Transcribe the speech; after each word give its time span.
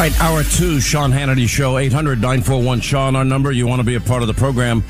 All 0.00 0.06
right, 0.06 0.20
hour 0.22 0.42
two, 0.42 0.80
Sean 0.80 1.12
Hannity 1.12 1.46
Show, 1.46 1.76
800 1.76 2.22
941 2.22 2.80
Sean, 2.80 3.16
our 3.16 3.22
number. 3.22 3.52
You 3.52 3.66
want 3.66 3.80
to 3.80 3.84
be 3.84 3.96
a 3.96 4.00
part 4.00 4.22
of 4.22 4.28
the 4.28 4.32
program. 4.32 4.82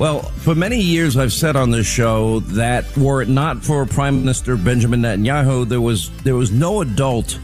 Well, 0.00 0.22
for 0.22 0.52
many 0.52 0.80
years, 0.80 1.16
I've 1.16 1.32
said 1.32 1.54
on 1.54 1.70
this 1.70 1.86
show 1.86 2.40
that 2.40 2.84
were 2.96 3.22
it 3.22 3.28
not 3.28 3.62
for 3.62 3.86
Prime 3.86 4.18
Minister 4.18 4.56
Benjamin 4.56 5.02
Netanyahu, 5.02 5.68
there 5.68 5.80
was 5.80 6.10
there 6.24 6.34
was 6.34 6.50
no 6.50 6.80
adult 6.80 7.38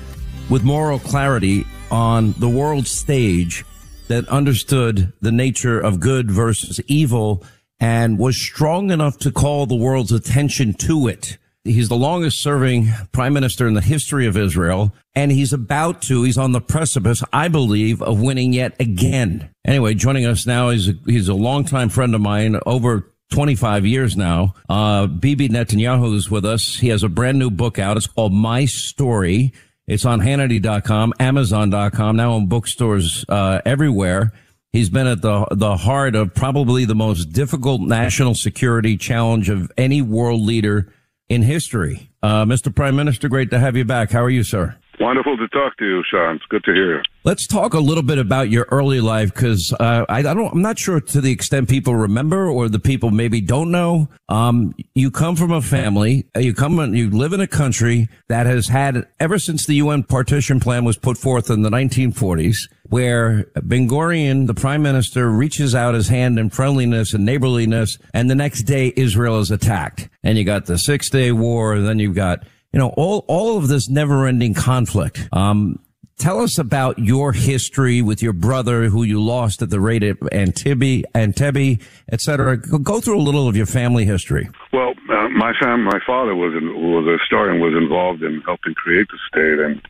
with 0.50 0.64
moral 0.64 0.98
clarity 0.98 1.64
on 1.88 2.32
the 2.38 2.48
world 2.48 2.88
stage 2.88 3.64
that 4.08 4.26
understood 4.26 5.12
the 5.20 5.30
nature 5.30 5.78
of 5.78 6.00
good 6.00 6.32
versus 6.32 6.80
evil 6.88 7.44
and 7.78 8.18
was 8.18 8.36
strong 8.36 8.90
enough 8.90 9.18
to 9.18 9.30
call 9.30 9.66
the 9.66 9.76
world's 9.76 10.10
attention 10.10 10.74
to 10.74 11.06
it. 11.06 11.38
He's 11.64 11.88
the 11.88 11.96
longest 11.96 12.42
serving 12.42 12.92
prime 13.12 13.32
minister 13.32 13.66
in 13.66 13.72
the 13.72 13.80
history 13.80 14.26
of 14.26 14.36
Israel, 14.36 14.94
and 15.14 15.32
he's 15.32 15.54
about 15.54 16.02
to, 16.02 16.22
he's 16.22 16.36
on 16.36 16.52
the 16.52 16.60
precipice, 16.60 17.24
I 17.32 17.48
believe, 17.48 18.02
of 18.02 18.20
winning 18.20 18.52
yet 18.52 18.78
again. 18.78 19.48
Anyway, 19.64 19.94
joining 19.94 20.26
us 20.26 20.46
now 20.46 20.68
is 20.68 20.92
he's 21.06 21.28
a 21.28 21.34
longtime 21.34 21.88
friend 21.88 22.14
of 22.14 22.20
mine, 22.20 22.60
over 22.66 23.10
25 23.30 23.86
years 23.86 24.14
now. 24.14 24.52
Uh, 24.68 25.06
Bibi 25.06 25.48
Netanyahu 25.48 26.14
is 26.14 26.30
with 26.30 26.44
us. 26.44 26.76
He 26.76 26.88
has 26.88 27.02
a 27.02 27.08
brand 27.08 27.38
new 27.38 27.50
book 27.50 27.78
out. 27.78 27.96
It's 27.96 28.06
called 28.06 28.34
My 28.34 28.66
Story. 28.66 29.54
It's 29.86 30.04
on 30.04 30.20
Hannity.com, 30.20 31.14
Amazon.com, 31.18 32.16
now 32.16 32.36
in 32.36 32.46
bookstores 32.46 33.24
uh, 33.30 33.62
everywhere. 33.64 34.32
He's 34.72 34.90
been 34.90 35.06
at 35.06 35.22
the 35.22 35.46
the 35.50 35.76
heart 35.76 36.14
of 36.14 36.34
probably 36.34 36.84
the 36.84 36.94
most 36.94 37.26
difficult 37.26 37.80
national 37.80 38.34
security 38.34 38.98
challenge 38.98 39.48
of 39.48 39.72
any 39.78 40.02
world 40.02 40.42
leader 40.42 40.92
in 41.28 41.42
history. 41.42 42.10
Uh, 42.22 42.44
Mr. 42.44 42.74
Prime 42.74 42.96
Minister, 42.96 43.28
great 43.28 43.50
to 43.50 43.58
have 43.58 43.76
you 43.76 43.84
back. 43.84 44.10
How 44.10 44.22
are 44.22 44.30
you, 44.30 44.42
sir? 44.42 44.76
Wonderful 45.00 45.36
to 45.36 45.48
talk 45.48 45.76
to 45.78 45.84
you, 45.84 46.04
Sean. 46.08 46.36
It's 46.36 46.44
good 46.46 46.62
to 46.64 46.72
hear 46.72 46.96
you. 46.96 47.02
Let's 47.24 47.46
talk 47.46 47.74
a 47.74 47.80
little 47.80 48.02
bit 48.02 48.18
about 48.18 48.50
your 48.50 48.66
early 48.70 49.00
life 49.00 49.34
because 49.34 49.74
uh, 49.80 50.04
I, 50.08 50.18
I, 50.18 50.22
don't. 50.34 50.52
I'm 50.52 50.62
not 50.62 50.78
sure 50.78 51.00
to 51.00 51.20
the 51.20 51.32
extent 51.32 51.68
people 51.68 51.96
remember 51.96 52.48
or 52.48 52.68
the 52.68 52.78
people 52.78 53.10
maybe 53.10 53.40
don't 53.40 53.70
know. 53.70 54.08
Um, 54.28 54.74
you 54.94 55.10
come 55.10 55.34
from 55.34 55.50
a 55.50 55.62
family. 55.62 56.26
You 56.36 56.54
come. 56.54 56.78
And 56.78 56.96
you 56.96 57.10
live 57.10 57.32
in 57.32 57.40
a 57.40 57.46
country 57.46 58.08
that 58.28 58.46
has 58.46 58.68
had 58.68 59.06
ever 59.18 59.38
since 59.38 59.66
the 59.66 59.74
UN 59.76 60.02
partition 60.02 60.60
plan 60.60 60.84
was 60.84 60.96
put 60.96 61.18
forth 61.18 61.50
in 61.50 61.62
the 61.62 61.70
1940s, 61.70 62.56
where 62.84 63.46
Ben 63.62 63.88
Gurion, 63.88 64.46
the 64.46 64.54
prime 64.54 64.82
minister, 64.82 65.30
reaches 65.30 65.74
out 65.74 65.94
his 65.94 66.08
hand 66.08 66.38
in 66.38 66.50
friendliness 66.50 67.14
and 67.14 67.24
neighborliness, 67.24 67.98
and 68.12 68.30
the 68.30 68.34
next 68.34 68.62
day 68.62 68.92
Israel 68.96 69.40
is 69.40 69.50
attacked, 69.50 70.08
and 70.22 70.36
you 70.38 70.44
got 70.44 70.66
the 70.66 70.78
Six 70.78 71.10
Day 71.10 71.32
War, 71.32 71.74
and 71.74 71.86
then 71.86 71.98
you've 71.98 72.14
got 72.14 72.44
you 72.74 72.80
know, 72.80 72.92
all, 72.96 73.24
all 73.28 73.56
of 73.56 73.68
this 73.68 73.88
never 73.88 74.26
ending 74.26 74.52
conflict. 74.52 75.28
Um, 75.32 75.78
tell 76.18 76.40
us 76.40 76.58
about 76.58 76.98
your 76.98 77.32
history 77.32 78.02
with 78.02 78.20
your 78.20 78.32
brother 78.32 78.88
who 78.88 79.04
you 79.04 79.22
lost 79.22 79.62
at 79.62 79.70
the 79.70 79.78
raid 79.78 80.02
at 80.02 80.18
Entebbe, 80.32 81.04
Entebbe, 81.14 81.80
et 82.10 82.20
cetera. 82.20 82.56
Go 82.56 83.00
through 83.00 83.20
a 83.20 83.22
little 83.22 83.46
of 83.46 83.56
your 83.56 83.66
family 83.66 84.04
history. 84.04 84.50
Well, 84.72 84.94
uh, 85.08 85.28
my 85.28 85.52
fam, 85.60 85.84
my 85.84 86.00
father 86.04 86.34
was 86.34 86.52
in, 86.52 86.74
was 86.74 87.06
a 87.06 87.16
historian, 87.18 87.60
was 87.60 87.74
involved 87.80 88.24
in 88.24 88.40
helping 88.40 88.74
create 88.74 89.06
the 89.06 89.18
state, 89.28 89.60
and 89.60 89.80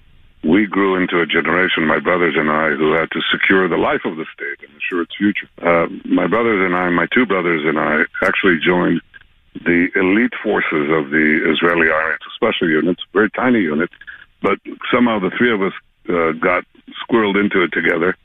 we 0.45 0.67
grew 0.67 1.01
into 1.01 1.23
a 1.23 1.27
generation, 1.27 1.87
my 1.87 2.01
brothers 2.01 2.35
and 2.37 2.51
I, 2.51 2.73
who 2.73 2.93
had 2.93 3.11
to 3.13 3.21
secure 3.33 3.67
the 3.67 3.79
life 3.79 4.03
of 4.05 4.19
the 4.19 4.27
state 4.35 4.61
and 4.61 4.75
ensure 4.75 5.01
its 5.01 5.17
future. 5.17 5.49
Uh, 5.63 5.87
my 6.05 6.27
brothers 6.27 6.61
and 6.67 6.77
I, 6.77 6.91
my 6.91 7.07
two 7.15 7.25
brothers 7.25 7.63
and 7.65 7.79
I, 7.79 8.03
actually 8.21 8.59
joined 8.63 9.01
the 9.55 9.89
elite 9.95 10.35
forces 10.43 10.91
of 10.91 11.11
the 11.11 11.41
Israeli 11.47 11.89
army. 11.91 12.15
It's 12.15 12.27
a 12.27 12.35
special 12.35 12.69
unit, 12.69 12.99
it's 12.99 13.03
a 13.03 13.13
very 13.13 13.31
tiny 13.31 13.61
unit, 13.61 13.91
but 14.43 14.59
somehow 14.93 15.19
the 15.21 15.31
three 15.31 15.53
of 15.53 15.63
us 15.63 15.73
uh, 16.09 16.33
got 16.33 16.65
squirreled 17.03 17.41
into 17.41 17.63
it 17.63 17.73
together. 17.73 18.17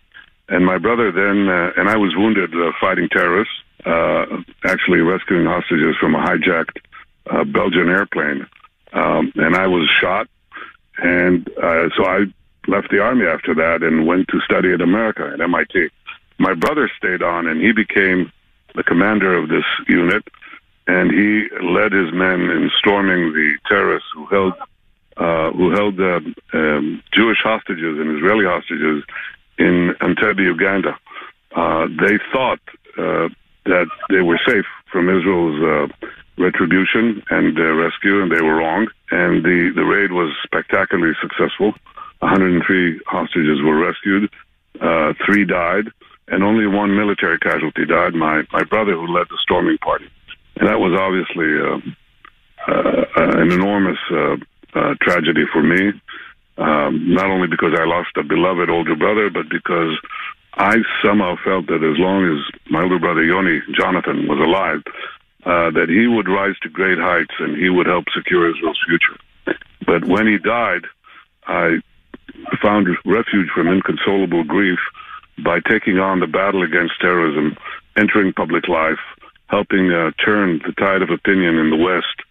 And 0.50 0.66
my 0.66 0.78
brother 0.78 1.12
then, 1.12 1.48
uh, 1.48 1.72
and 1.78 1.90
I 1.90 1.98
was 1.98 2.16
wounded 2.16 2.54
uh, 2.56 2.72
fighting 2.82 3.08
terrorists, 3.10 3.54
uh, 3.86 4.26
actually 4.66 5.00
rescuing 5.02 5.46
hostages 5.46 5.96
from 6.00 6.16
a 6.16 6.20
hijacked 6.20 6.78
uh, 7.30 7.44
Belgian 7.44 7.90
airplane. 7.90 8.48
Um, 8.92 9.32
and 9.36 9.56
I 9.56 9.68
was 9.68 9.88
shot. 10.02 10.28
And 10.98 11.48
uh, 11.62 11.90
so 11.96 12.06
I 12.06 12.26
left 12.68 12.90
the 12.90 13.00
army 13.00 13.26
after 13.26 13.54
that 13.56 13.84
and 13.84 14.08
went 14.08 14.28
to 14.30 14.42
study 14.42 14.74
at 14.74 14.82
America 14.82 15.30
at 15.32 15.40
MIT. 15.40 15.90
My 16.40 16.54
brother 16.56 16.90
stayed 16.98 17.22
on, 17.22 17.48
and 17.48 17.62
he 17.62 17.72
became 17.72 18.32
the 18.76 18.84
commander 18.84 19.36
of 19.36 19.50
this 19.50 19.66
unit 19.88 20.28
and 20.90 21.12
he 21.12 21.48
led 21.62 21.92
his 21.92 22.12
men 22.14 22.50
in 22.50 22.72
storming 22.80 23.32
the 23.32 23.58
terrorists 23.68 24.10
who 24.16 24.26
held 24.26 24.54
uh, 25.18 25.52
who 25.52 25.70
held 25.72 26.00
uh, 26.00 26.20
um, 26.54 27.04
Jewish 27.14 27.40
hostages 27.44 28.00
and 28.00 28.18
Israeli 28.18 28.46
hostages 28.46 29.04
in 29.58 29.94
Entebbe, 30.02 30.40
Uganda. 30.40 30.98
Uh, 31.56 31.88
they 32.02 32.18
thought 32.32 32.62
uh, 32.98 33.28
that 33.66 33.88
they 34.10 34.22
were 34.22 34.40
safe 34.48 34.66
from 34.92 35.10
Israel's 35.10 35.62
uh, 35.62 36.08
retribution 36.38 37.22
and 37.30 37.60
uh, 37.60 37.74
rescue, 37.74 38.22
and 38.22 38.32
they 38.32 38.42
were 38.42 38.56
wrong. 38.56 38.88
And 39.12 39.44
the, 39.44 39.72
the 39.76 39.84
raid 39.84 40.14
was 40.14 40.34
spectacularly 40.44 41.16
successful. 41.22 41.74
103 42.20 43.02
hostages 43.06 43.62
were 43.62 43.78
rescued, 43.78 44.32
three 45.26 45.46
died, 45.46 45.92
and 46.30 46.44
only 46.44 46.66
one 46.66 46.96
military 46.96 47.38
casualty 47.40 47.86
died. 47.86 48.14
My 48.16 48.44
my 48.52 48.64
brother, 48.64 48.94
who 48.94 49.08
led 49.08 49.28
the 49.30 49.38
storming 49.42 49.78
party. 49.80 50.10
And 50.60 50.68
that 50.68 50.80
was 50.80 50.94
obviously 51.00 51.50
uh, 51.56 51.80
uh, 52.68 53.06
uh, 53.16 53.42
an 53.42 53.52
enormous 53.52 53.98
uh, 54.12 54.36
uh, 54.76 54.94
tragedy 55.02 55.46
for 55.52 55.64
me, 55.64 55.94
um, 56.58 57.14
not 57.14 57.32
only 57.32 57.48
because 57.48 57.74
I 57.80 57.86
lost 57.86 58.10
a 58.18 58.24
beloved 58.24 58.70
older 58.70 58.96
brother, 58.96 59.30
but 59.30 59.50
because 59.50 59.98
I 60.56 60.76
somehow 61.04 61.38
felt 61.44 61.68
that 61.68 61.82
as 61.82 61.98
long 61.98 62.28
as 62.28 62.44
my 62.70 62.84
older 62.84 63.00
brother 63.00 63.24
Yoni, 63.24 63.62
Jonathan, 63.74 64.28
was 64.28 64.40
alive, 64.40 64.84
uh, 65.46 65.72
that 65.72 65.88
he 65.88 66.08
would 66.08 66.28
rise 66.28 66.60
to 66.64 66.70
great 66.70 67.00
heights 67.00 67.34
and 67.40 67.56
he 67.56 67.70
would 67.70 67.88
help 67.88 68.06
secure 68.14 68.50
Israel's 68.50 68.80
future. 68.86 69.18
But 69.86 70.06
when 70.06 70.28
he 70.28 70.38
died, 70.38 70.84
I 71.48 71.80
found 72.62 72.90
refuge 73.06 73.50
from 73.56 73.70
inconsolable 73.70 74.44
grief 74.44 74.80
by 75.44 75.62
taking 75.62 76.00
on 76.00 76.20
the 76.20 76.28
battle 76.28 76.62
against 76.64 77.00
terrorism, 77.00 77.56
entering 77.96 78.34
public 78.34 78.68
life, 78.68 79.00
helping 79.50 79.92
uh, 79.92 80.12
turn 80.24 80.62
the 80.66 80.74
tide 80.74 81.02
of 81.02 81.10
opinion 81.10 81.58
in 81.58 81.70
the 81.70 81.76
West 81.76 82.22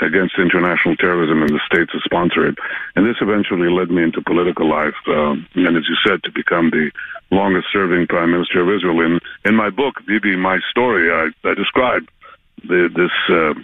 against 0.00 0.38
international 0.38 0.96
terrorism 0.96 1.42
and 1.42 1.50
the 1.50 1.60
states 1.66 1.92
that 1.92 2.02
sponsor 2.04 2.46
it. 2.48 2.56
And 2.96 3.06
this 3.06 3.16
eventually 3.20 3.70
led 3.70 3.90
me 3.90 4.02
into 4.02 4.20
political 4.22 4.68
life, 4.68 4.96
um, 5.06 5.46
and 5.54 5.76
as 5.76 5.84
you 5.88 5.96
said, 6.04 6.22
to 6.24 6.32
become 6.32 6.70
the 6.70 6.90
longest-serving 7.30 8.06
prime 8.08 8.32
minister 8.32 8.60
of 8.62 8.74
Israel. 8.74 9.00
In 9.00 9.20
in 9.44 9.54
my 9.54 9.70
book, 9.70 9.94
Bibi, 10.06 10.36
my 10.36 10.58
story, 10.70 11.10
I, 11.10 11.28
I 11.48 11.54
describe 11.54 12.08
the, 12.64 12.88
this 12.94 13.14
uh, 13.28 13.54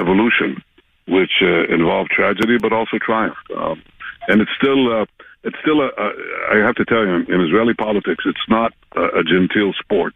evolution, 0.00 0.62
which 1.06 1.42
uh, 1.42 1.64
involved 1.72 2.10
tragedy 2.10 2.58
but 2.58 2.72
also 2.72 2.98
triumph. 2.98 3.36
Um, 3.56 3.82
and 4.28 4.40
it's 4.40 4.50
still 4.56 5.02
uh, 5.02 5.06
it's 5.42 5.56
still 5.60 5.80
a, 5.80 5.88
a 5.88 6.08
I 6.52 6.56
have 6.66 6.76
to 6.76 6.84
tell 6.84 7.04
you 7.04 7.12
in, 7.14 7.32
in 7.32 7.40
Israeli 7.40 7.74
politics 7.74 8.24
it's 8.26 8.48
not 8.48 8.72
a, 8.96 9.20
a 9.20 9.22
genteel 9.22 9.72
sport. 9.74 10.14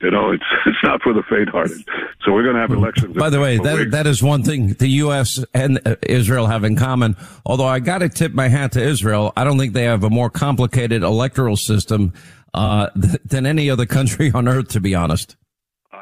You 0.00 0.10
know, 0.10 0.30
it's 0.32 0.44
it's 0.66 0.78
not 0.82 1.02
for 1.02 1.12
the 1.12 1.22
faint-hearted. 1.28 1.84
So 2.24 2.32
we're 2.32 2.42
going 2.42 2.54
to 2.54 2.60
have 2.60 2.70
elections. 2.70 3.16
By 3.16 3.30
the 3.30 3.40
way, 3.40 3.58
that 3.58 3.90
that 3.90 4.06
is 4.06 4.22
one 4.22 4.42
thing 4.42 4.74
the 4.74 4.88
U.S. 4.88 5.44
and 5.52 5.80
uh, 5.86 5.96
Israel 6.02 6.46
have 6.46 6.64
in 6.64 6.76
common. 6.76 7.16
Although 7.44 7.66
I 7.66 7.80
got 7.80 7.98
to 7.98 8.08
tip 8.08 8.32
my 8.32 8.48
hat 8.48 8.72
to 8.72 8.82
Israel, 8.82 9.32
I 9.36 9.44
don't 9.44 9.58
think 9.58 9.74
they 9.74 9.84
have 9.84 10.04
a 10.04 10.10
more 10.10 10.30
complicated 10.30 11.02
electoral 11.02 11.56
system 11.56 12.14
uh, 12.54 12.88
than 13.24 13.46
any 13.46 13.68
other 13.68 13.86
country 13.86 14.30
on 14.32 14.48
earth. 14.48 14.68
To 14.68 14.80
be 14.80 14.94
honest. 14.94 15.36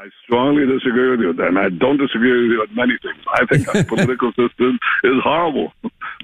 I 0.00 0.08
strongly 0.25 0.64
disagree 0.64 1.11
with 1.11 1.20
you, 1.20 1.29
and 1.44 1.58
I 1.58 1.69
don't 1.69 1.99
disagree 1.99 2.32
with 2.32 2.52
you 2.52 2.67
on 2.67 2.75
many 2.75 2.97
things. 3.02 3.23
I 3.35 3.44
think 3.44 3.69
our 3.69 3.85
political 3.97 4.31
system 4.31 4.79
is 5.05 5.20
horrible. 5.23 5.75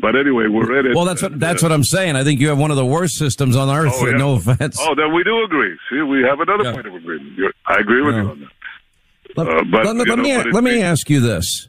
But 0.00 0.16
anyway, 0.16 0.46
we're 0.48 0.80
in 0.80 0.86
it. 0.86 0.94
Well, 0.96 1.04
that's 1.04 1.20
what 1.20 1.38
that's 1.38 1.62
what 1.62 1.72
I'm 1.72 1.84
saying. 1.84 2.16
I 2.16 2.24
think 2.24 2.40
you 2.40 2.48
have 2.48 2.56
one 2.56 2.70
of 2.70 2.78
the 2.78 2.86
worst 2.86 3.16
systems 3.16 3.54
on 3.54 3.68
earth. 3.68 3.92
Oh, 3.94 4.06
yeah. 4.06 4.16
No 4.16 4.36
offense. 4.36 4.78
Oh, 4.80 4.94
then 4.94 5.12
we 5.12 5.22
do 5.24 5.42
agree. 5.44 5.76
See, 5.90 6.00
we 6.00 6.22
have 6.22 6.40
another 6.40 6.64
yeah. 6.64 6.72
point 6.72 6.86
of 6.86 6.94
agreement. 6.94 7.36
You're, 7.36 7.52
I 7.66 7.76
agree 7.78 8.00
with 8.00 8.14
yeah. 8.14 8.22
you 8.22 8.28
on 8.30 8.40
that. 8.40 8.48
Let, 9.36 9.46
uh, 9.46 9.64
but, 9.70 9.84
let, 9.84 9.96
let 9.96 10.06
know, 10.06 10.16
me 10.16 10.50
let 10.52 10.64
me 10.64 10.80
ask 10.80 11.10
you 11.10 11.20
this. 11.20 11.68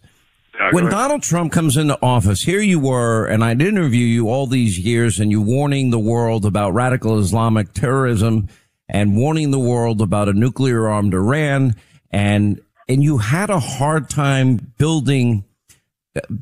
when 0.71 0.85
Donald 0.85 1.23
Trump 1.23 1.51
comes 1.51 1.75
into 1.75 2.01
office, 2.01 2.43
here 2.43 2.61
you 2.61 2.79
were, 2.79 3.25
and 3.25 3.43
I'd 3.43 3.61
interview 3.61 4.05
you 4.05 4.29
all 4.29 4.47
these 4.47 4.79
years, 4.79 5.19
and 5.19 5.29
you 5.29 5.41
warning 5.41 5.89
the 5.89 5.99
world 5.99 6.45
about 6.45 6.73
radical 6.73 7.19
Islamic 7.19 7.73
terrorism 7.73 8.47
and 8.87 9.17
warning 9.17 9.51
the 9.51 9.59
world 9.59 10.01
about 10.01 10.29
a 10.29 10.33
nuclear 10.33 10.87
armed 10.87 11.13
Iran 11.13 11.75
and 12.11 12.61
and 12.89 13.03
you 13.03 13.17
had 13.17 13.49
a 13.49 13.59
hard 13.59 14.09
time 14.09 14.73
building 14.77 15.43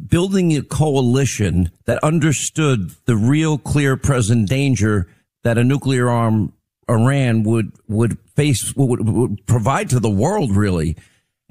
building 0.08 0.56
a 0.56 0.62
coalition 0.62 1.72
that 1.86 2.04
understood 2.04 2.92
the 3.06 3.16
real 3.16 3.58
clear 3.58 3.98
present 3.98 4.48
danger 4.48 5.08
that 5.44 5.58
a 5.58 5.64
nuclear 5.64 6.10
arm 6.10 6.54
Iran 6.90 7.44
would 7.44 7.72
would 7.88 8.18
face 8.36 8.74
would, 8.76 9.08
would 9.08 9.46
provide 9.48 9.90
to 9.90 10.00
the 10.00 10.10
world 10.10 10.56
really. 10.56 10.96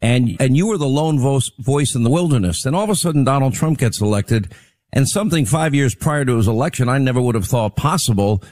And 0.01 0.37
and 0.41 0.57
you 0.57 0.67
were 0.67 0.79
the 0.79 0.87
lone 0.87 1.19
voice 1.19 1.51
voice 1.59 1.95
in 1.95 2.03
the 2.03 2.11
wilderness. 2.11 2.65
And 2.65 2.77
all 2.77 2.85
of 2.85 2.91
a 2.91 2.95
sudden 2.95 3.25
Donald 3.25 3.55
Trump 3.55 3.79
gets 3.79 4.01
elected. 4.01 4.53
And 4.93 5.09
something 5.09 5.45
5 5.45 5.75
years 5.75 5.95
prior 5.95 6.25
to 6.25 6.37
his 6.37 6.47
election 6.47 6.89
I 6.89 6.99
never 6.99 7.21
would 7.21 7.35
have 7.35 7.47
thought 7.47 7.75
possible 7.75 8.43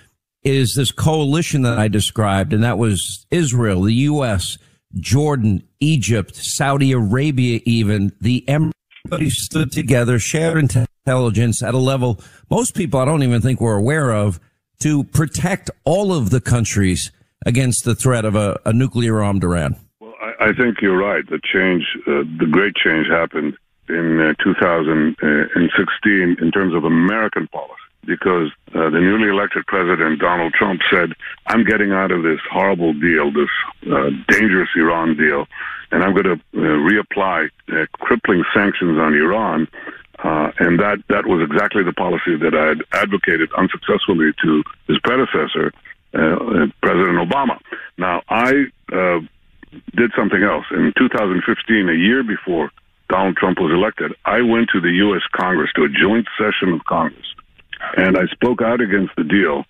is 0.42 0.74
this 0.74 0.90
coalition 0.90 1.62
that 1.62 1.78
I 1.78 1.86
described. 1.86 2.52
And 2.52 2.64
that 2.64 2.78
was 2.78 3.26
Israel 3.30 3.82
the 3.82 3.94
US 3.94 4.58
Jordan, 4.94 5.62
Egypt, 5.80 6.36
Saudi 6.36 6.92
Arabia, 6.92 7.60
even 7.64 8.12
the 8.20 8.44
everybody 8.48 9.30
stood 9.30 9.72
together, 9.72 10.18
shared 10.18 10.58
intelligence 10.58 11.62
at 11.62 11.74
a 11.74 11.78
level 11.78 12.20
most 12.52 12.74
people 12.74 13.00
I 13.00 13.06
don't 13.06 13.22
even 13.22 13.40
think 13.40 13.62
were 13.62 13.76
aware 13.76 14.12
of 14.12 14.38
to 14.80 15.04
protect 15.04 15.70
all 15.84 16.12
of 16.12 16.28
the 16.28 16.40
countries 16.40 17.10
against 17.46 17.84
the 17.84 17.94
threat 17.94 18.26
of 18.26 18.34
a, 18.34 18.60
a 18.66 18.74
nuclear 18.74 19.22
armed 19.22 19.42
Iran. 19.42 19.76
Well, 20.00 20.12
I, 20.20 20.48
I, 20.48 20.52
think 20.52 20.82
you're 20.82 20.98
right. 20.98 21.24
The 21.26 21.40
change, 21.42 21.84
uh, 22.06 22.28
the 22.38 22.46
great 22.50 22.74
change 22.76 23.06
happened 23.08 23.56
in 23.88 24.20
uh, 24.20 24.34
2016 24.44 26.36
in 26.40 26.50
terms 26.50 26.74
of 26.74 26.84
American 26.84 27.48
policy 27.48 27.81
because 28.04 28.50
uh, 28.74 28.90
the 28.90 29.00
newly 29.00 29.28
elected 29.28 29.66
president, 29.66 30.20
Donald 30.20 30.52
Trump, 30.54 30.80
said, 30.90 31.12
I'm 31.46 31.64
getting 31.64 31.92
out 31.92 32.10
of 32.10 32.22
this 32.22 32.40
horrible 32.50 32.92
deal, 32.94 33.32
this 33.32 33.50
uh, 33.90 34.10
dangerous 34.28 34.68
Iran 34.76 35.16
deal, 35.16 35.46
and 35.90 36.02
I'm 36.02 36.12
going 36.12 36.24
to 36.24 36.32
uh, 36.32 36.58
reapply 36.58 37.50
uh, 37.72 37.86
crippling 37.92 38.44
sanctions 38.54 38.98
on 38.98 39.14
Iran. 39.14 39.68
Uh, 40.18 40.52
and 40.58 40.78
that, 40.78 41.02
that 41.08 41.26
was 41.26 41.42
exactly 41.42 41.82
the 41.82 41.92
policy 41.92 42.36
that 42.36 42.54
I 42.54 42.68
had 42.68 42.82
advocated 42.92 43.50
unsuccessfully 43.56 44.32
to 44.42 44.62
his 44.86 44.98
predecessor, 45.00 45.72
uh, 46.14 46.66
President 46.80 47.18
Obama. 47.18 47.58
Now, 47.98 48.22
I 48.28 48.66
did 49.96 50.12
something 50.16 50.42
else. 50.42 50.66
In 50.70 50.92
2015, 50.96 51.88
a 51.88 51.92
year 51.92 52.22
before 52.22 52.70
Donald 53.08 53.36
Trump 53.36 53.58
was 53.58 53.72
elected, 53.72 54.14
I 54.24 54.42
went 54.42 54.70
to 54.70 54.80
the 54.80 54.90
U.S. 55.06 55.22
Congress, 55.32 55.70
to 55.76 55.84
a 55.84 55.88
joint 55.88 56.26
session 56.38 56.72
of 56.72 56.84
Congress, 56.84 57.26
and 57.96 58.16
I 58.16 58.26
spoke 58.26 58.62
out 58.62 58.80
against 58.80 59.14
the 59.16 59.24
deal, 59.24 59.64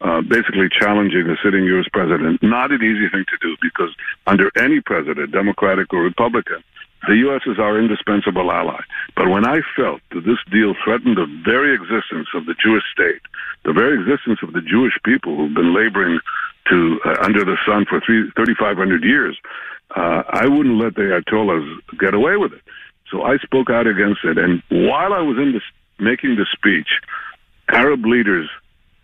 uh, 0.00 0.20
basically 0.22 0.68
challenging 0.68 1.26
the 1.26 1.36
sitting 1.42 1.64
U.S. 1.64 1.86
president. 1.92 2.42
Not 2.42 2.70
an 2.72 2.82
easy 2.82 3.08
thing 3.08 3.24
to 3.28 3.38
do 3.40 3.56
because 3.62 3.94
under 4.26 4.50
any 4.56 4.80
president, 4.80 5.32
Democratic 5.32 5.92
or 5.92 6.02
Republican, 6.02 6.62
the 7.08 7.16
U.S. 7.28 7.42
is 7.46 7.58
our 7.58 7.78
indispensable 7.78 8.50
ally. 8.50 8.80
But 9.14 9.28
when 9.28 9.46
I 9.46 9.60
felt 9.76 10.00
that 10.10 10.24
this 10.24 10.38
deal 10.50 10.74
threatened 10.82 11.16
the 11.16 11.26
very 11.44 11.74
existence 11.74 12.28
of 12.34 12.46
the 12.46 12.54
Jewish 12.54 12.82
state, 12.92 13.22
the 13.64 13.72
very 13.72 13.98
existence 14.00 14.40
of 14.42 14.52
the 14.52 14.60
Jewish 14.60 14.94
people 15.04 15.36
who've 15.36 15.54
been 15.54 15.74
laboring 15.74 16.18
to 16.68 17.00
uh, 17.04 17.14
under 17.22 17.44
the 17.44 17.56
sun 17.64 17.86
for 17.88 18.00
3,500 18.00 19.04
years, 19.04 19.38
uh, 19.94 20.22
I 20.28 20.48
wouldn't 20.48 20.82
let 20.82 20.94
the 20.96 21.02
Ayatollahs 21.02 21.80
get 21.98 22.14
away 22.14 22.36
with 22.36 22.52
it. 22.52 22.62
So 23.10 23.22
I 23.22 23.38
spoke 23.38 23.70
out 23.70 23.86
against 23.86 24.24
it. 24.24 24.36
And 24.36 24.62
while 24.68 25.12
I 25.12 25.20
was 25.20 25.38
in 25.38 25.52
this, 25.52 25.62
making 26.00 26.36
the 26.36 26.46
speech, 26.52 26.88
Arab 27.70 28.04
leaders 28.04 28.48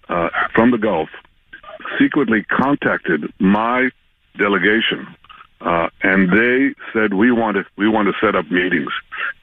uh, 0.09 0.29
from 0.55 0.71
the 0.71 0.79
Gulf 0.79 1.09
secretly 1.99 2.45
contacted 2.45 3.33
my 3.39 3.91
delegation, 4.39 5.07
uh, 5.61 5.89
and 6.03 6.31
they 6.31 6.75
said 6.93 7.15
we 7.15 7.31
want 7.33 7.57
to 7.57 7.65
we 7.77 7.89
want 7.89 8.09
to 8.09 8.15
set 8.25 8.35
up 8.35 8.51
meetings, 8.51 8.91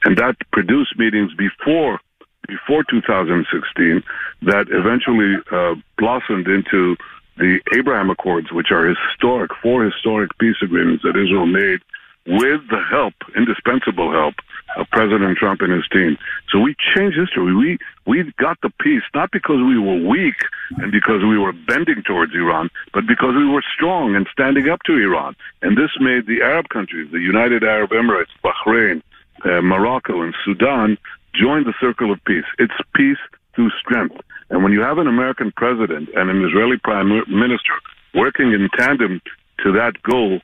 and 0.04 0.18
that 0.18 0.36
produced 0.52 0.98
meetings 0.98 1.34
before 1.34 2.00
before 2.48 2.84
2016 2.90 4.04
that 4.42 4.66
eventually 4.70 5.36
uh, 5.52 5.76
blossomed 5.98 6.48
into 6.48 6.96
the 7.38 7.60
Abraham 7.74 8.10
Accords, 8.10 8.52
which 8.52 8.72
are 8.72 8.88
historic 8.88 9.52
four 9.62 9.86
historic 9.86 10.38
peace 10.40 10.58
agreements 10.62 11.04
that 11.04 11.16
Israel 11.16 11.46
made 11.46 11.80
with 12.30 12.62
the 12.70 12.82
help, 12.90 13.16
indispensable 13.36 14.12
help, 14.12 14.36
of 14.78 14.88
President 14.92 15.38
Trump 15.38 15.62
and 15.62 15.74
his 15.74 15.88
team. 15.92 16.18
So 16.52 16.60
we 16.60 16.76
changed 16.96 17.18
history. 17.18 17.54
We 17.56 17.78
we 18.06 18.32
got 18.38 18.62
the 18.62 18.70
peace 18.80 19.02
not 19.16 19.32
because 19.32 19.58
we 19.58 19.80
were 19.80 20.08
weak 20.08 20.36
and 20.78 20.92
because 20.92 21.22
we 21.24 21.38
were 21.38 21.54
bending 21.54 22.04
towards 22.04 22.34
Iran, 22.36 22.70
but 22.94 23.08
because 23.08 23.36
we 23.36 23.48
were 23.48 23.64
strong 23.76 24.16
and 24.16 24.28
standing 24.32 24.70
up 24.70 24.84
to 24.84 24.94
Iran. 24.94 25.36
And 25.62 25.78
this 25.78 25.92
made 26.00 26.28
the 26.28 26.42
Arab 26.42 26.70
countries, 26.70 27.12
the 27.12 27.20
United 27.20 27.64
Arab 27.64 27.90
Emirates, 27.92 28.34
Bahrain, 28.44 29.02
uh, 29.44 29.62
Morocco, 29.62 30.22
and 30.22 30.36
Sudan 30.46 30.98
join 31.34 31.64
the 31.64 31.74
circle 31.80 32.12
of 32.12 32.24
peace. 32.26 32.46
It's 32.60 32.74
peace 32.96 33.18
through 33.56 33.72
strength. 33.72 34.20
And 34.50 34.64
when 34.64 34.72
you 34.72 34.82
have 34.82 34.98
an 34.98 35.08
American 35.08 35.52
president 35.56 36.10
and 36.16 36.30
an 36.30 36.44
Israeli 36.46 36.78
prime 36.78 37.10
minister 37.10 37.74
working 38.14 38.54
in 38.54 38.70
tandem 38.78 39.22
to 39.64 39.72
that 39.74 40.02
goal, 40.04 40.40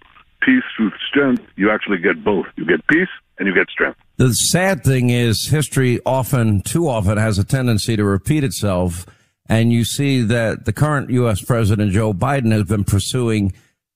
peace 0.46 0.64
through 0.78 0.92
strength, 1.10 1.44
you 1.56 1.72
actually 1.72 1.98
get 1.98 2.24
both. 2.24 2.46
You 2.56 2.66
get 2.66 2.86
peace 2.88 3.10
and 3.38 3.48
you 3.48 3.54
get 3.54 3.68
strength. 3.70 4.00
The 4.18 4.34
sad 4.34 4.84
thing 4.84 5.10
is 5.10 5.48
history 5.48 6.00
often, 6.06 6.62
too 6.62 6.88
often, 6.88 7.18
has 7.18 7.38
a 7.38 7.44
tendency 7.44 7.96
to 7.96 8.06
repeat 8.06 8.44
itself. 8.44 9.06
And 9.48 9.72
you 9.74 9.84
see 9.84 10.22
that 10.22 10.66
the 10.66 10.74
current 10.74 11.10
U.S. 11.10 11.42
President 11.42 11.92
Joe 11.92 12.14
Biden 12.14 12.52
has 12.52 12.64
been 12.64 12.84
pursuing 12.84 13.54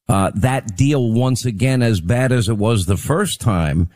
uh, 0.08 0.32
that 0.36 0.75
deal 0.75 1.12
once 1.12 1.46
again 1.46 1.82
as 1.82 2.01
bad 2.01 2.32
as 2.32 2.50
it 2.50 2.58
was 2.58 2.86
the 2.86 2.98
first 2.98 3.39
time. 3.39 3.89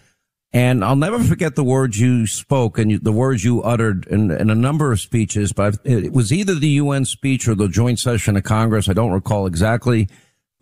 And 0.55 0.85
I'll 0.85 0.95
never 0.95 1.19
forget 1.19 1.55
the 1.55 1.63
words 1.63 1.99
you 1.99 2.27
spoke 2.27 2.77
and 2.77 2.91
you, 2.91 2.99
the 2.99 3.11
words 3.11 3.43
you 3.43 3.63
uttered 3.63 4.05
in, 4.05 4.29
in, 4.29 4.51
a 4.51 4.55
number 4.55 4.91
of 4.91 4.99
speeches, 4.99 5.51
but 5.51 5.77
it 5.83 6.13
was 6.13 6.31
either 6.31 6.53
the 6.53 6.69
UN 6.69 7.05
speech 7.05 7.47
or 7.47 7.55
the 7.55 7.67
joint 7.67 7.99
session 7.99 8.37
of 8.37 8.43
Congress. 8.43 8.87
I 8.87 8.93
don't 8.93 9.11
recall 9.11 9.47
exactly 9.47 10.07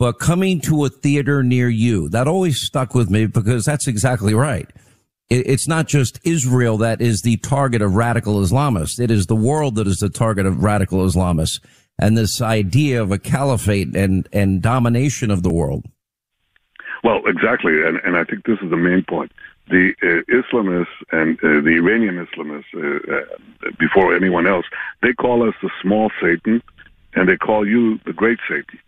but 0.02 0.18
coming 0.18 0.60
to 0.60 0.84
a 0.84 0.90
theater 0.90 1.44
near 1.44 1.70
you. 1.70 2.10
That 2.10 2.28
always 2.28 2.60
stuck 2.60 2.96
with 2.96 3.12
me 3.12 3.28
because 3.28 3.66
that's 3.66 3.86
exactly 3.86 4.34
right. 4.34 4.68
It's 5.30 5.68
not 5.68 5.88
just 5.88 6.20
Israel 6.24 6.80
that 6.80 7.02
is 7.02 7.22
the 7.22 7.38
target 7.38 7.84
of 7.84 7.94
radical 7.94 8.42
Islamists. 8.42 9.00
It 9.00 9.12
is 9.12 9.28
the 9.28 9.36
world 9.36 9.76
that 9.76 9.86
is 9.86 9.98
the 9.98 10.10
target 10.10 10.48
of 10.48 10.64
radical 10.64 11.06
Islamists. 11.06 11.60
And 12.00 12.18
this 12.18 12.42
idea 12.42 13.00
of 13.00 13.12
a 13.12 13.20
caliphate 13.20 13.96
and, 13.96 14.28
and 14.34 14.60
domination 14.60 15.30
of 15.30 15.44
the 15.44 15.54
world. 15.54 15.86
Well, 17.04 17.22
exactly. 17.28 17.84
And, 17.86 18.00
and 18.04 18.18
I 18.18 18.24
think 18.24 18.46
this 18.46 18.58
is 18.64 18.72
the 18.72 18.78
main 18.78 19.06
point. 19.08 19.32
The 19.68 19.94
uh, 20.02 20.34
Islamists 20.34 20.88
and 21.12 21.38
uh, 21.44 21.62
the 21.62 21.78
Iranian 21.78 22.26
Islamists, 22.26 22.74
uh, 22.74 23.18
uh 23.18 23.72
before 23.78 24.16
anyone 24.16 24.48
else, 24.48 24.66
they 25.04 25.14
call 25.14 25.48
us 25.48 25.54
the 25.62 25.70
small 25.80 26.10
Satan 26.20 26.64
and 27.14 27.30
they 27.30 27.38
call 27.38 27.68
you 27.68 28.00
the 28.08 28.14
great 28.14 28.40
Satan 28.50 28.80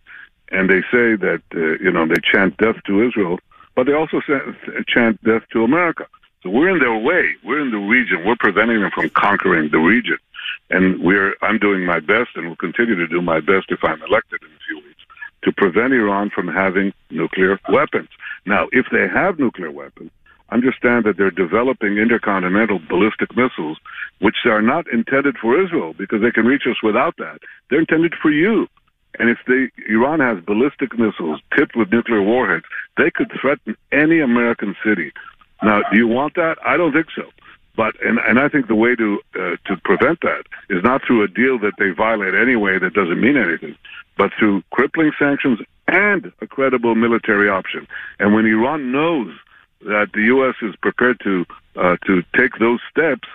and 0.50 0.68
they 0.68 0.80
say 0.92 1.16
that 1.16 1.42
uh, 1.54 1.82
you 1.82 1.90
know 1.90 2.06
they 2.06 2.20
chant 2.32 2.56
death 2.58 2.76
to 2.86 3.06
Israel, 3.06 3.38
but 3.74 3.86
they 3.86 3.92
also 3.92 4.20
chant 4.88 5.22
death 5.24 5.42
to 5.52 5.64
America. 5.64 6.06
So 6.42 6.50
we're 6.50 6.68
in 6.68 6.78
their 6.78 6.96
way. 6.96 7.34
We're 7.42 7.60
in 7.60 7.70
the 7.70 7.78
region. 7.78 8.24
We're 8.24 8.36
preventing 8.36 8.80
them 8.80 8.90
from 8.94 9.08
conquering 9.10 9.70
the 9.70 9.78
region. 9.78 10.18
And 10.68 11.02
we're, 11.02 11.34
I'm 11.40 11.58
doing 11.58 11.86
my 11.86 12.00
best 12.00 12.30
and 12.36 12.48
will 12.48 12.56
continue 12.56 12.94
to 12.96 13.06
do 13.06 13.22
my 13.22 13.40
best 13.40 13.70
if 13.70 13.82
I'm 13.82 14.02
elected 14.02 14.42
in 14.42 14.48
a 14.48 14.60
few 14.66 14.76
weeks 14.76 15.00
to 15.44 15.52
prevent 15.52 15.94
Iran 15.94 16.30
from 16.30 16.48
having 16.48 16.92
nuclear 17.10 17.58
weapons. 17.70 18.08
Now, 18.44 18.68
if 18.72 18.86
they 18.92 19.08
have 19.08 19.38
nuclear 19.38 19.70
weapons, 19.70 20.10
understand 20.50 21.04
that 21.04 21.16
they're 21.16 21.30
developing 21.30 21.96
intercontinental 21.96 22.78
ballistic 22.88 23.34
missiles, 23.34 23.78
which 24.20 24.36
are 24.44 24.62
not 24.62 24.86
intended 24.92 25.36
for 25.38 25.60
Israel 25.62 25.94
because 25.96 26.20
they 26.20 26.30
can 26.30 26.44
reach 26.44 26.64
us 26.68 26.82
without 26.82 27.16
that. 27.16 27.38
They're 27.70 27.80
intended 27.80 28.14
for 28.20 28.30
you. 28.30 28.68
And 29.18 29.30
if 29.30 29.38
they, 29.46 29.70
Iran 29.88 30.20
has 30.20 30.42
ballistic 30.44 30.98
missiles 30.98 31.40
tipped 31.56 31.76
with 31.76 31.92
nuclear 31.92 32.22
warheads, 32.22 32.64
they 32.96 33.10
could 33.10 33.30
threaten 33.40 33.76
any 33.92 34.20
American 34.20 34.74
city. 34.84 35.12
Now, 35.62 35.82
do 35.90 35.96
you 35.96 36.08
want 36.08 36.34
that? 36.34 36.56
I 36.64 36.76
don't 36.76 36.92
think 36.92 37.06
so. 37.14 37.30
But 37.76 38.00
and 38.04 38.18
and 38.18 38.38
I 38.38 38.48
think 38.48 38.68
the 38.68 38.74
way 38.74 38.94
to 38.94 39.20
uh, 39.34 39.56
to 39.66 39.76
prevent 39.84 40.20
that 40.20 40.44
is 40.70 40.84
not 40.84 41.02
through 41.04 41.24
a 41.24 41.28
deal 41.28 41.58
that 41.58 41.72
they 41.78 41.90
violate 41.90 42.34
anyway 42.34 42.78
that 42.78 42.94
doesn't 42.94 43.20
mean 43.20 43.36
anything, 43.36 43.76
but 44.16 44.30
through 44.38 44.62
crippling 44.70 45.10
sanctions 45.18 45.58
and 45.88 46.32
a 46.40 46.46
credible 46.46 46.94
military 46.94 47.48
option. 47.48 47.86
And 48.20 48.32
when 48.32 48.46
Iran 48.46 48.92
knows 48.92 49.34
that 49.80 50.10
the 50.14 50.22
U.S. 50.22 50.54
is 50.62 50.76
prepared 50.76 51.20
to 51.24 51.44
uh, 51.76 51.96
to 52.06 52.22
take 52.36 52.58
those 52.60 52.78
steps, 52.90 53.28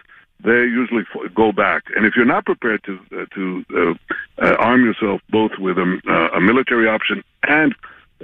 they 0.44 0.52
usually 0.52 1.04
go 1.36 1.52
back. 1.52 1.84
And 1.96 2.06
if 2.06 2.16
you're 2.16 2.26
not 2.26 2.46
prepared 2.46 2.84
to 2.86 3.00
uh, 3.12 3.26
to 3.36 3.66
uh, 3.76 3.94
uh, 4.42 4.56
arm 4.56 4.86
yourself 4.86 5.22
both 5.30 5.52
with 5.60 5.78
a, 5.78 6.00
uh, 6.08 6.38
a 6.38 6.42
military 6.42 6.88
option 6.88 7.24
and 7.44 7.76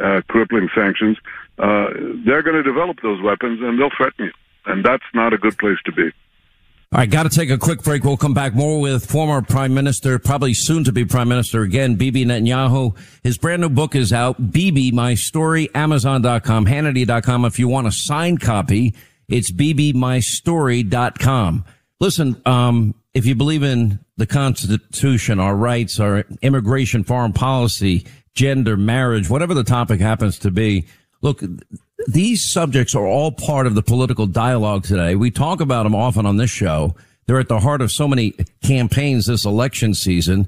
uh, 0.01 0.21
crippling 0.27 0.69
sanctions, 0.73 1.17
they're 1.57 2.41
going 2.41 2.55
to 2.55 2.63
develop 2.63 3.01
those 3.01 3.21
weapons 3.21 3.59
and 3.61 3.79
they'll 3.79 3.91
threaten 3.95 4.25
you. 4.25 4.31
And 4.65 4.83
that's 4.83 5.03
not 5.13 5.33
a 5.33 5.37
good 5.37 5.57
place 5.57 5.77
to 5.85 5.91
be. 5.91 6.11
All 6.91 6.99
right, 6.99 7.09
got 7.09 7.23
to 7.23 7.29
take 7.29 7.49
a 7.49 7.57
quick 7.57 7.81
break. 7.83 8.03
We'll 8.05 8.15
come 8.15 8.33
back 8.33 8.53
more 8.53 8.79
with 8.79 9.05
former 9.05 9.41
Prime 9.41 9.73
Minister, 9.73 10.17
probably 10.17 10.53
soon 10.53 10.85
to 10.85 10.93
be 10.93 11.03
Prime 11.03 11.27
Minister 11.27 11.63
again, 11.63 11.95
Bibi 11.95 12.23
Netanyahu. 12.25 12.95
His 13.21 13.37
brand 13.37 13.61
new 13.61 13.69
book 13.69 13.95
is 13.95 14.13
out, 14.13 14.51
Bibi, 14.51 14.91
My 14.91 15.15
Story, 15.15 15.69
Amazon.com, 15.75 16.65
Hannity.com. 16.65 17.43
If 17.43 17.59
you 17.59 17.67
want 17.67 17.87
a 17.87 17.91
signed 17.91 18.39
copy, 18.39 18.95
it's 19.27 19.51
bbmystory.com. 19.51 21.65
Listen, 21.99 22.41
um, 22.45 22.93
if 23.13 23.25
you 23.25 23.35
believe 23.35 23.63
in 23.63 23.99
the 24.17 24.27
Constitution, 24.27 25.39
our 25.39 25.55
rights, 25.55 25.99
our 25.99 26.25
immigration, 26.41 27.03
foreign 27.03 27.31
policy, 27.31 28.05
gender, 28.33 28.75
marriage, 28.75 29.29
whatever 29.29 29.53
the 29.53 29.63
topic 29.63 30.01
happens 30.01 30.37
to 30.39 30.51
be, 30.51 30.85
look, 31.21 31.41
these 32.07 32.51
subjects 32.51 32.95
are 32.95 33.07
all 33.07 33.31
part 33.31 33.65
of 33.65 33.75
the 33.75 33.81
political 33.81 34.27
dialogue 34.27 34.83
today. 34.83 35.15
We 35.15 35.31
talk 35.31 35.61
about 35.61 35.83
them 35.83 35.95
often 35.95 36.25
on 36.25 36.37
this 36.37 36.51
show. 36.51 36.95
They're 37.25 37.39
at 37.39 37.47
the 37.47 37.61
heart 37.61 37.81
of 37.81 37.91
so 37.91 38.07
many 38.07 38.33
campaigns 38.61 39.25
this 39.25 39.45
election 39.45 39.93
season. 39.93 40.47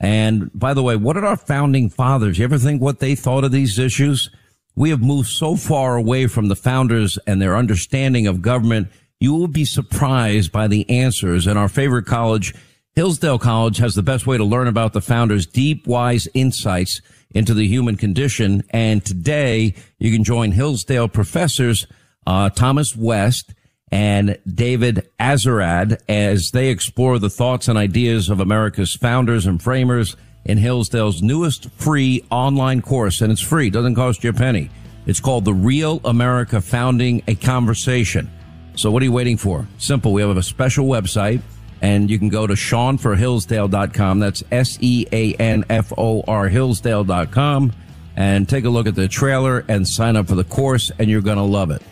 And 0.00 0.50
by 0.58 0.74
the 0.74 0.82
way, 0.82 0.96
what 0.96 1.12
did 1.12 1.24
our 1.24 1.36
founding 1.36 1.90
fathers, 1.90 2.38
you 2.38 2.44
ever 2.44 2.58
think 2.58 2.80
what 2.80 3.00
they 3.00 3.14
thought 3.14 3.44
of 3.44 3.52
these 3.52 3.78
issues? 3.78 4.30
We 4.74 4.90
have 4.90 5.02
moved 5.02 5.28
so 5.28 5.56
far 5.56 5.96
away 5.96 6.26
from 6.26 6.48
the 6.48 6.56
founders 6.56 7.18
and 7.26 7.40
their 7.40 7.56
understanding 7.56 8.26
of 8.26 8.42
government 8.42 8.88
you 9.20 9.34
will 9.34 9.48
be 9.48 9.64
surprised 9.64 10.52
by 10.52 10.68
the 10.68 10.88
answers. 10.90 11.46
And 11.46 11.58
our 11.58 11.68
favorite 11.68 12.06
college, 12.06 12.54
Hillsdale 12.94 13.38
College, 13.38 13.78
has 13.78 13.94
the 13.94 14.02
best 14.02 14.26
way 14.26 14.36
to 14.36 14.44
learn 14.44 14.68
about 14.68 14.92
the 14.92 15.00
founders' 15.00 15.46
deep, 15.46 15.86
wise 15.86 16.28
insights 16.34 17.00
into 17.30 17.54
the 17.54 17.66
human 17.66 17.96
condition. 17.96 18.62
And 18.70 19.04
today 19.04 19.74
you 19.98 20.12
can 20.12 20.24
join 20.24 20.52
Hillsdale 20.52 21.08
professors, 21.08 21.86
uh, 22.26 22.50
Thomas 22.50 22.96
West 22.96 23.54
and 23.92 24.38
David 24.52 25.08
Azerrad 25.20 26.00
as 26.08 26.50
they 26.50 26.68
explore 26.68 27.18
the 27.18 27.30
thoughts 27.30 27.68
and 27.68 27.78
ideas 27.78 28.28
of 28.28 28.40
America's 28.40 28.94
founders 28.94 29.46
and 29.46 29.62
framers 29.62 30.16
in 30.44 30.58
Hillsdale's 30.58 31.22
newest 31.22 31.70
free 31.70 32.24
online 32.30 32.82
course. 32.82 33.20
And 33.20 33.32
it's 33.32 33.40
free. 33.40 33.70
Doesn't 33.70 33.94
cost 33.94 34.24
you 34.24 34.30
a 34.30 34.32
penny. 34.32 34.70
It's 35.06 35.20
called 35.20 35.44
The 35.44 35.54
Real 35.54 36.00
America 36.04 36.60
Founding 36.60 37.22
a 37.28 37.36
Conversation. 37.36 38.30
So 38.76 38.90
what 38.90 39.02
are 39.02 39.04
you 39.04 39.12
waiting 39.12 39.36
for? 39.36 39.66
Simple. 39.78 40.12
We 40.12 40.22
have 40.22 40.36
a 40.36 40.42
special 40.42 40.86
website 40.86 41.40
and 41.82 42.10
you 42.10 42.18
can 42.18 42.28
go 42.28 42.46
to 42.46 42.54
seanforhillsdale.com. 42.54 44.20
That's 44.20 44.42
S-E-A-N-F-O-R 44.50 46.48
Hillsdale.com 46.48 47.72
and 48.16 48.48
take 48.48 48.64
a 48.64 48.70
look 48.70 48.86
at 48.86 48.94
the 48.94 49.08
trailer 49.08 49.64
and 49.68 49.86
sign 49.86 50.16
up 50.16 50.28
for 50.28 50.34
the 50.34 50.44
course 50.44 50.90
and 50.98 51.10
you're 51.10 51.20
going 51.20 51.36
to 51.36 51.42
love 51.42 51.70
it 51.70 51.82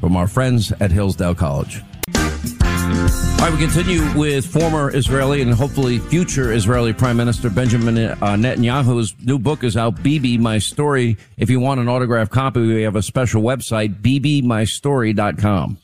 from 0.00 0.16
our 0.16 0.26
friends 0.26 0.72
at 0.80 0.90
Hillsdale 0.90 1.34
College. 1.34 1.82
All 2.14 3.50
right, 3.50 3.52
we 3.52 3.58
continue 3.58 4.00
with 4.18 4.46
former 4.46 4.94
Israeli 4.94 5.42
and 5.42 5.52
hopefully 5.52 5.98
future 5.98 6.52
Israeli 6.52 6.94
Prime 6.94 7.16
Minister 7.16 7.50
Benjamin 7.50 7.98
uh, 7.98 8.16
Netanyahu's 8.16 9.14
new 9.20 9.38
book 9.38 9.64
is 9.64 9.76
out, 9.76 10.02
Bibi, 10.02 10.38
My 10.38 10.58
Story. 10.58 11.18
If 11.36 11.50
you 11.50 11.60
want 11.60 11.80
an 11.80 11.88
autographed 11.88 12.32
copy, 12.32 12.60
we 12.60 12.82
have 12.82 12.96
a 12.96 13.02
special 13.02 13.42
website, 13.42 14.00
bbmystory.com. 14.00 15.78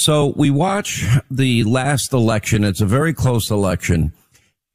So 0.00 0.32
we 0.34 0.48
watch 0.48 1.04
the 1.30 1.62
last 1.64 2.14
election. 2.14 2.64
It's 2.64 2.80
a 2.80 2.86
very 2.86 3.12
close 3.12 3.50
election 3.50 4.14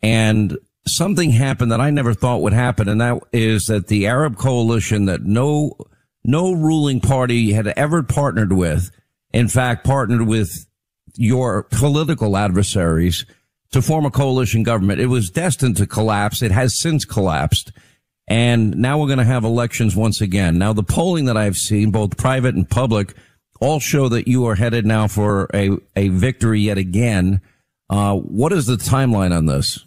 and 0.03 0.55
something 0.87 1.31
happened 1.31 1.71
that 1.71 1.81
I 1.81 1.89
never 1.89 2.13
thought 2.13 2.43
would 2.43 2.53
happen. 2.53 2.87
And 2.87 3.01
that 3.01 3.23
is 3.31 3.63
that 3.63 3.87
the 3.87 4.05
Arab 4.05 4.37
coalition 4.37 5.05
that 5.05 5.23
no, 5.23 5.77
no 6.23 6.51
ruling 6.51 6.99
party 6.99 7.53
had 7.53 7.65
ever 7.69 8.03
partnered 8.03 8.53
with, 8.53 8.91
in 9.33 9.47
fact, 9.47 9.83
partnered 9.83 10.27
with 10.27 10.67
your 11.15 11.63
political 11.71 12.37
adversaries 12.37 13.25
to 13.71 13.81
form 13.81 14.05
a 14.05 14.11
coalition 14.11 14.61
government. 14.61 15.01
It 15.01 15.07
was 15.07 15.31
destined 15.31 15.77
to 15.77 15.87
collapse. 15.87 16.43
It 16.43 16.51
has 16.51 16.79
since 16.79 17.03
collapsed. 17.03 17.71
And 18.27 18.75
now 18.77 18.99
we're 18.99 19.07
going 19.07 19.17
to 19.17 19.25
have 19.25 19.43
elections 19.43 19.95
once 19.95 20.21
again. 20.21 20.59
Now, 20.59 20.71
the 20.71 20.83
polling 20.83 21.25
that 21.25 21.35
I've 21.35 21.57
seen, 21.57 21.89
both 21.89 22.15
private 22.15 22.53
and 22.53 22.69
public, 22.69 23.15
all 23.59 23.79
show 23.79 24.09
that 24.09 24.27
you 24.27 24.45
are 24.45 24.55
headed 24.55 24.85
now 24.85 25.07
for 25.07 25.49
a, 25.53 25.71
a 25.95 26.09
victory 26.09 26.61
yet 26.61 26.77
again. 26.77 27.41
Uh, 27.89 28.15
what 28.15 28.51
is 28.51 28.65
the 28.65 28.75
timeline 28.75 29.35
on 29.35 29.45
this? 29.45 29.85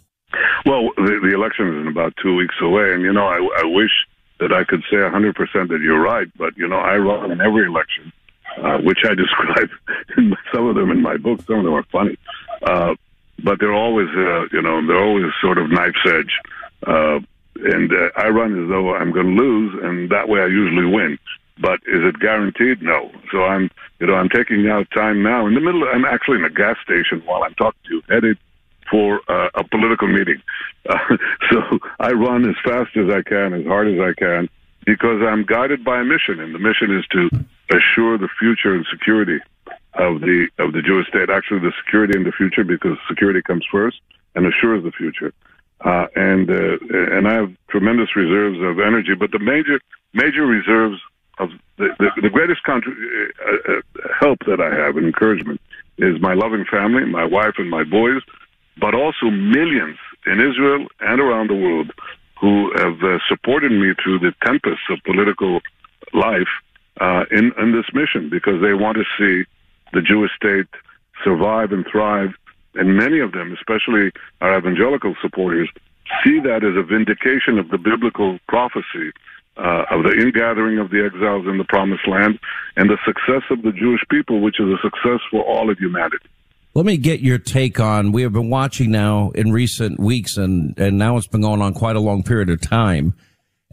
Well, 0.65 0.89
the, 0.97 1.19
the 1.23 1.33
election 1.33 1.67
is 1.67 1.81
in 1.81 1.87
about 1.87 2.13
two 2.21 2.35
weeks 2.35 2.55
away, 2.61 2.93
and 2.93 3.01
you 3.01 3.13
know, 3.13 3.25
I, 3.25 3.37
I 3.61 3.63
wish 3.65 3.91
that 4.39 4.53
I 4.53 4.63
could 4.63 4.81
say 4.89 4.97
100% 4.97 5.35
that 5.35 5.79
you're 5.81 5.99
right, 5.99 6.27
but 6.37 6.57
you 6.57 6.67
know, 6.67 6.77
I 6.77 6.95
run 6.97 7.31
in 7.31 7.41
every 7.41 7.65
election, 7.65 8.11
uh, 8.57 8.77
which 8.79 8.99
I 9.03 9.15
describe 9.15 9.69
in 10.17 10.35
some 10.53 10.67
of 10.67 10.75
them 10.75 10.91
in 10.91 11.01
my 11.01 11.17
book. 11.17 11.41
Some 11.45 11.59
of 11.59 11.65
them 11.65 11.73
are 11.73 11.85
funny, 11.91 12.17
uh, 12.63 12.95
but 13.43 13.59
they're 13.59 13.73
always, 13.73 14.07
uh, 14.09 14.45
you 14.51 14.61
know, 14.61 14.85
they're 14.85 15.03
always 15.03 15.25
sort 15.41 15.57
of 15.57 15.69
knife's 15.69 16.05
edge. 16.05 16.31
Uh, 16.85 17.19
and 17.61 17.91
uh, 17.91 18.09
I 18.15 18.29
run 18.29 18.63
as 18.63 18.69
though 18.69 18.95
I'm 18.95 19.11
going 19.11 19.35
to 19.35 19.41
lose, 19.41 19.79
and 19.83 20.09
that 20.11 20.29
way 20.29 20.39
I 20.39 20.45
usually 20.45 20.85
win 20.85 21.17
but 21.59 21.79
is 21.87 22.01
it 22.03 22.19
guaranteed? 22.19 22.81
No. 22.81 23.11
So 23.31 23.43
I'm, 23.43 23.69
you 23.99 24.07
know, 24.07 24.15
I'm 24.15 24.29
taking 24.29 24.67
out 24.69 24.87
time 24.91 25.21
now 25.21 25.45
in 25.45 25.53
the 25.53 25.59
middle. 25.59 25.83
I'm 25.83 26.05
actually 26.05 26.37
in 26.37 26.45
a 26.45 26.49
gas 26.49 26.77
station 26.83 27.21
while 27.25 27.43
I'm 27.43 27.53
talking 27.55 27.79
to 27.85 27.95
you, 27.95 28.01
headed 28.09 28.37
for 28.89 29.21
uh, 29.27 29.49
a 29.55 29.63
political 29.63 30.07
meeting. 30.07 30.41
Uh, 30.89 30.97
so 31.51 31.61
I 31.99 32.11
run 32.11 32.49
as 32.49 32.55
fast 32.63 32.95
as 32.95 33.09
I 33.09 33.21
can, 33.21 33.53
as 33.53 33.65
hard 33.65 33.87
as 33.87 33.99
I 33.99 34.13
can, 34.17 34.49
because 34.85 35.21
I'm 35.21 35.45
guided 35.45 35.83
by 35.83 35.99
a 35.99 36.03
mission, 36.03 36.39
and 36.39 36.55
the 36.55 36.59
mission 36.59 36.95
is 36.97 37.05
to 37.11 37.29
assure 37.75 38.17
the 38.17 38.29
future 38.39 38.73
and 38.73 38.85
security 38.89 39.39
of 39.95 40.21
the 40.21 40.47
of 40.57 40.73
the 40.73 40.81
Jewish 40.81 41.07
state. 41.07 41.29
Actually, 41.29 41.59
the 41.59 41.73
security 41.83 42.17
in 42.17 42.23
the 42.23 42.31
future, 42.31 42.63
because 42.63 42.97
security 43.07 43.41
comes 43.41 43.65
first 43.71 43.99
and 44.35 44.45
assures 44.47 44.83
the 44.83 44.91
future. 44.91 45.33
Uh, 45.81 46.07
and 46.15 46.49
uh, 46.49 46.77
and 46.91 47.27
I 47.27 47.33
have 47.35 47.53
tremendous 47.69 48.15
reserves 48.15 48.59
of 48.59 48.79
energy, 48.79 49.13
but 49.15 49.31
the 49.31 49.39
major 49.39 49.79
major 50.13 50.45
reserves 50.45 50.99
of 51.39 51.49
the, 51.77 51.87
the, 51.99 52.09
the 52.21 52.29
greatest 52.29 52.63
country, 52.63 52.93
uh, 53.47 53.73
uh, 53.73 53.81
help 54.19 54.39
that 54.45 54.59
I 54.59 54.73
have 54.75 54.97
and 54.97 55.05
encouragement 55.05 55.61
is 55.97 56.19
my 56.21 56.33
loving 56.33 56.65
family, 56.65 57.05
my 57.05 57.25
wife 57.25 57.55
and 57.57 57.69
my 57.69 57.83
boys, 57.83 58.21
but 58.79 58.93
also 58.93 59.29
millions 59.29 59.97
in 60.25 60.39
Israel 60.39 60.87
and 60.99 61.19
around 61.19 61.49
the 61.49 61.55
world 61.55 61.91
who 62.39 62.71
have 62.77 63.01
uh, 63.03 63.19
supported 63.27 63.71
me 63.71 63.93
through 64.01 64.19
the 64.19 64.33
tempests 64.45 64.85
of 64.89 64.99
political 65.03 65.59
life 66.13 66.47
uh, 67.01 67.25
in, 67.31 67.51
in 67.57 67.71
this 67.71 67.85
mission 67.93 68.29
because 68.29 68.61
they 68.61 68.73
want 68.73 68.97
to 68.97 69.03
see 69.17 69.49
the 69.93 70.01
Jewish 70.01 70.31
state 70.35 70.67
survive 71.23 71.71
and 71.71 71.85
thrive. 71.89 72.33
And 72.75 72.95
many 72.95 73.19
of 73.19 73.31
them, 73.31 73.51
especially 73.53 74.11
our 74.41 74.57
evangelical 74.57 75.15
supporters, 75.21 75.69
see 76.23 76.39
that 76.39 76.63
as 76.63 76.75
a 76.77 76.83
vindication 76.83 77.57
of 77.57 77.69
the 77.69 77.77
biblical 77.77 78.39
prophecy 78.47 79.11
uh, 79.59 79.85
of 79.91 80.03
the 80.03 80.11
ingathering 80.11 80.79
of 80.79 80.89
the 80.89 81.03
exiles 81.05 81.45
in 81.47 81.57
the 81.57 81.65
promised 81.65 82.07
land 82.07 82.39
and 82.77 82.89
the 82.89 82.97
success 83.05 83.43
of 83.51 83.61
the 83.61 83.71
Jewish 83.71 84.01
people, 84.09 84.41
which 84.41 84.59
is 84.59 84.67
a 84.67 84.77
success 84.81 85.19
for 85.29 85.43
all 85.43 85.69
of 85.69 85.77
humanity. 85.77 86.25
Let 86.75 86.85
me 86.85 86.97
get 86.97 87.19
your 87.19 87.39
take 87.39 87.79
on. 87.79 88.11
We 88.11 88.21
have 88.21 88.33
been 88.33 88.49
watching 88.49 88.91
now 88.91 89.31
in 89.31 89.51
recent 89.51 89.99
weeks, 89.99 90.37
and 90.37 90.77
and 90.77 90.97
now 90.97 91.17
it's 91.17 91.27
been 91.27 91.41
going 91.41 91.61
on 91.61 91.73
quite 91.73 91.95
a 91.95 91.99
long 91.99 92.23
period 92.23 92.49
of 92.49 92.61
time, 92.61 93.15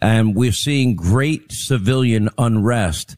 and 0.00 0.34
we're 0.34 0.52
seeing 0.52 0.96
great 0.96 1.52
civilian 1.52 2.30
unrest 2.38 3.16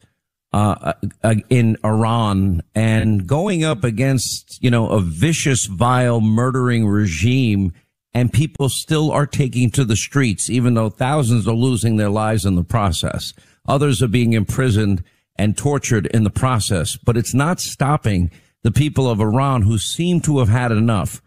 uh, 0.51 0.93
uh, 1.23 1.35
in 1.49 1.77
Iran 1.83 2.61
and 2.75 3.27
going 3.27 3.63
up 3.63 3.83
against, 3.83 4.57
you 4.61 4.71
know, 4.71 4.89
a 4.89 4.99
vicious, 4.99 5.65
vile, 5.65 6.21
murdering 6.21 6.87
regime 6.87 7.71
and 8.13 8.33
people 8.33 8.69
still 8.69 9.11
are 9.11 9.27
taking 9.27 9.69
to 9.71 9.85
the 9.85 9.95
streets, 9.95 10.49
even 10.49 10.73
though 10.73 10.89
thousands 10.89 11.47
are 11.47 11.55
losing 11.55 11.97
their 11.97 12.09
lives 12.09 12.45
in 12.45 12.55
the 12.55 12.63
process. 12.63 13.33
Others 13.67 14.01
are 14.01 14.07
being 14.07 14.33
imprisoned 14.33 15.03
and 15.37 15.57
tortured 15.57 16.07
in 16.07 16.23
the 16.23 16.29
process, 16.29 16.97
but 16.97 17.15
it's 17.15 17.33
not 17.33 17.59
stopping 17.59 18.31
the 18.63 18.71
people 18.71 19.09
of 19.09 19.21
Iran 19.21 19.61
who 19.61 19.77
seem 19.77 20.21
to 20.21 20.39
have 20.39 20.49
had 20.49 20.71
enough. 20.71 21.21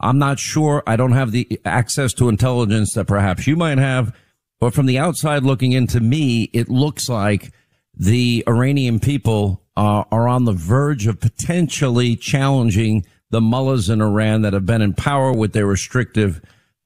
I'm 0.00 0.18
not 0.18 0.38
sure. 0.38 0.82
I 0.86 0.96
don't 0.96 1.12
have 1.12 1.32
the 1.32 1.60
access 1.64 2.12
to 2.14 2.28
intelligence 2.28 2.92
that 2.94 3.06
perhaps 3.06 3.46
you 3.46 3.56
might 3.56 3.78
have, 3.78 4.14
but 4.60 4.74
from 4.74 4.86
the 4.86 4.98
outside 4.98 5.42
looking 5.42 5.72
into 5.72 6.00
me, 6.00 6.44
it 6.52 6.68
looks 6.68 7.08
like 7.08 7.52
the 7.94 8.44
Iranian 8.46 9.00
people 9.00 9.62
uh, 9.76 10.04
are 10.12 10.28
on 10.28 10.44
the 10.44 10.52
verge 10.52 11.06
of 11.06 11.20
potentially 11.20 12.14
challenging 12.14 13.06
the 13.30 13.40
mullahs 13.40 13.88
in 13.88 14.00
Iran 14.00 14.42
that 14.42 14.52
have 14.52 14.66
been 14.66 14.82
in 14.82 14.94
power 14.94 15.32
with 15.32 15.52
their 15.52 15.66
restrictive 15.66 16.40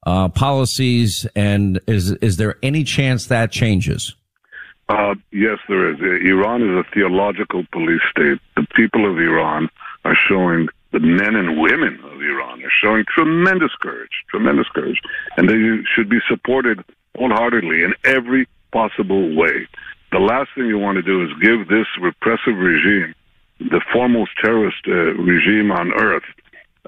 uh, 0.05 0.29
policies. 0.29 1.27
And 1.35 1.79
is 1.87 2.11
is 2.13 2.37
there 2.37 2.57
any 2.63 2.83
chance 2.83 3.27
that 3.27 3.51
changes? 3.51 4.15
Uh, 4.89 5.15
yes, 5.31 5.57
there 5.69 5.89
is. 5.93 5.99
Iran 6.01 6.61
is 6.61 6.85
a 6.85 6.93
theological 6.93 7.63
police 7.71 8.01
state. 8.09 8.39
The 8.57 8.67
people 8.75 9.09
of 9.09 9.17
Iran 9.17 9.69
are 10.03 10.17
showing 10.27 10.67
the 10.91 10.99
men 10.99 11.35
and 11.35 11.61
women 11.61 11.99
of 12.03 12.21
Iran 12.21 12.61
are 12.63 12.71
showing 12.81 13.05
tremendous 13.07 13.71
courage, 13.79 14.11
tremendous 14.29 14.67
courage, 14.73 14.99
and 15.37 15.47
they 15.47 15.83
should 15.95 16.09
be 16.09 16.19
supported 16.27 16.83
wholeheartedly 17.17 17.83
in 17.83 17.93
every 18.03 18.47
possible 18.73 19.33
way. 19.35 19.67
The 20.11 20.19
last 20.19 20.49
thing 20.55 20.65
you 20.65 20.77
want 20.77 20.97
to 20.97 21.01
do 21.01 21.23
is 21.23 21.29
give 21.41 21.69
this 21.69 21.87
repressive 22.01 22.57
regime, 22.57 23.15
the 23.69 23.81
foremost 23.91 24.31
terrorist 24.41 24.81
uh, 24.87 25.13
regime 25.15 25.71
on 25.71 25.93
earth, 25.93 26.23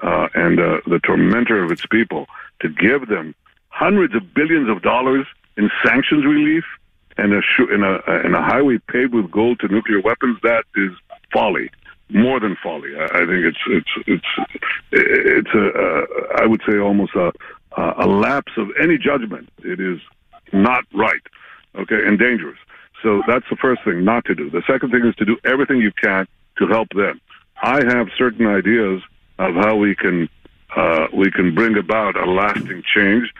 uh, 0.02 0.28
and 0.34 0.58
uh, 0.58 0.80
the 0.86 0.98
tormentor 0.98 1.62
of 1.62 1.70
its 1.70 1.86
people, 1.86 2.26
to 2.60 2.68
give 2.68 3.08
them 3.08 3.34
hundreds 3.68 4.14
of 4.14 4.34
billions 4.34 4.68
of 4.68 4.82
dollars 4.82 5.26
in 5.56 5.70
sanctions 5.84 6.24
relief 6.24 6.64
and 7.16 7.32
a, 7.32 7.40
sh- 7.42 7.70
in 7.72 7.84
a, 7.84 8.00
in 8.24 8.34
a 8.34 8.42
highway 8.42 8.78
paved 8.88 9.14
with 9.14 9.30
gold 9.30 9.60
to 9.60 9.68
nuclear 9.68 10.00
weapons, 10.00 10.38
that 10.42 10.64
is 10.74 10.90
folly 11.32 11.70
more 12.10 12.38
than 12.40 12.56
folly. 12.62 12.90
I, 12.96 13.24
think 13.26 13.44
it's 13.44 13.58
it's 13.66 13.90
it's 14.06 14.60
it's 14.92 15.50
a 15.54 15.68
uh, 15.68 16.42
I 16.42 16.46
would 16.46 16.60
say 16.68 16.78
almost 16.78 17.14
a 17.14 17.32
a 17.76 18.06
lapse 18.06 18.52
of 18.56 18.68
any 18.80 18.98
judgment. 18.98 19.48
It 19.58 19.80
is 19.80 20.00
not 20.52 20.84
right, 20.92 21.22
okay, 21.76 22.06
and 22.06 22.18
dangerous. 22.18 22.58
So 23.02 23.22
that's 23.26 23.46
the 23.50 23.56
first 23.56 23.82
thing 23.84 24.04
not 24.04 24.24
to 24.26 24.34
do. 24.34 24.50
The 24.50 24.62
second 24.66 24.90
thing 24.90 25.04
is 25.04 25.14
to 25.16 25.24
do 25.24 25.36
everything 25.44 25.78
you 25.78 25.92
can 25.92 26.26
to 26.58 26.66
help 26.66 26.88
them. 26.94 27.20
I 27.62 27.84
have 27.84 28.08
certain 28.16 28.46
ideas 28.46 29.02
of 29.38 29.54
how 29.54 29.76
we 29.76 29.94
can 29.94 30.28
uh, 30.76 31.06
we 31.12 31.30
can 31.30 31.54
bring 31.54 31.76
about 31.78 32.16
a 32.16 32.28
lasting 32.30 32.82
change. 32.94 33.32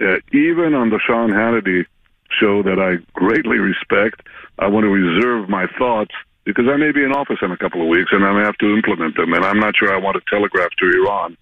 Uh, 0.00 0.16
even 0.32 0.74
on 0.74 0.88
the 0.88 0.98
Sean 1.06 1.30
Hannity 1.30 1.84
show 2.30 2.62
that 2.62 2.78
I 2.78 3.04
greatly 3.12 3.58
respect, 3.58 4.22
I 4.58 4.66
want 4.68 4.84
to 4.84 4.88
reserve 4.88 5.48
my 5.48 5.66
thoughts 5.78 6.12
because 6.44 6.66
I 6.72 6.76
may 6.76 6.90
be 6.90 7.04
in 7.04 7.12
office 7.12 7.38
in 7.42 7.52
a 7.52 7.56
couple 7.56 7.82
of 7.82 7.88
weeks 7.88 8.10
and 8.12 8.24
I 8.24 8.32
may 8.32 8.44
have 8.44 8.56
to 8.58 8.74
implement 8.74 9.16
them, 9.16 9.34
and 9.34 9.44
I'm 9.44 9.60
not 9.60 9.76
sure 9.76 9.94
I 9.94 9.98
want 9.98 10.16
to 10.16 10.22
telegraph 10.30 10.70
to 10.78 10.86
Iran 11.02 11.36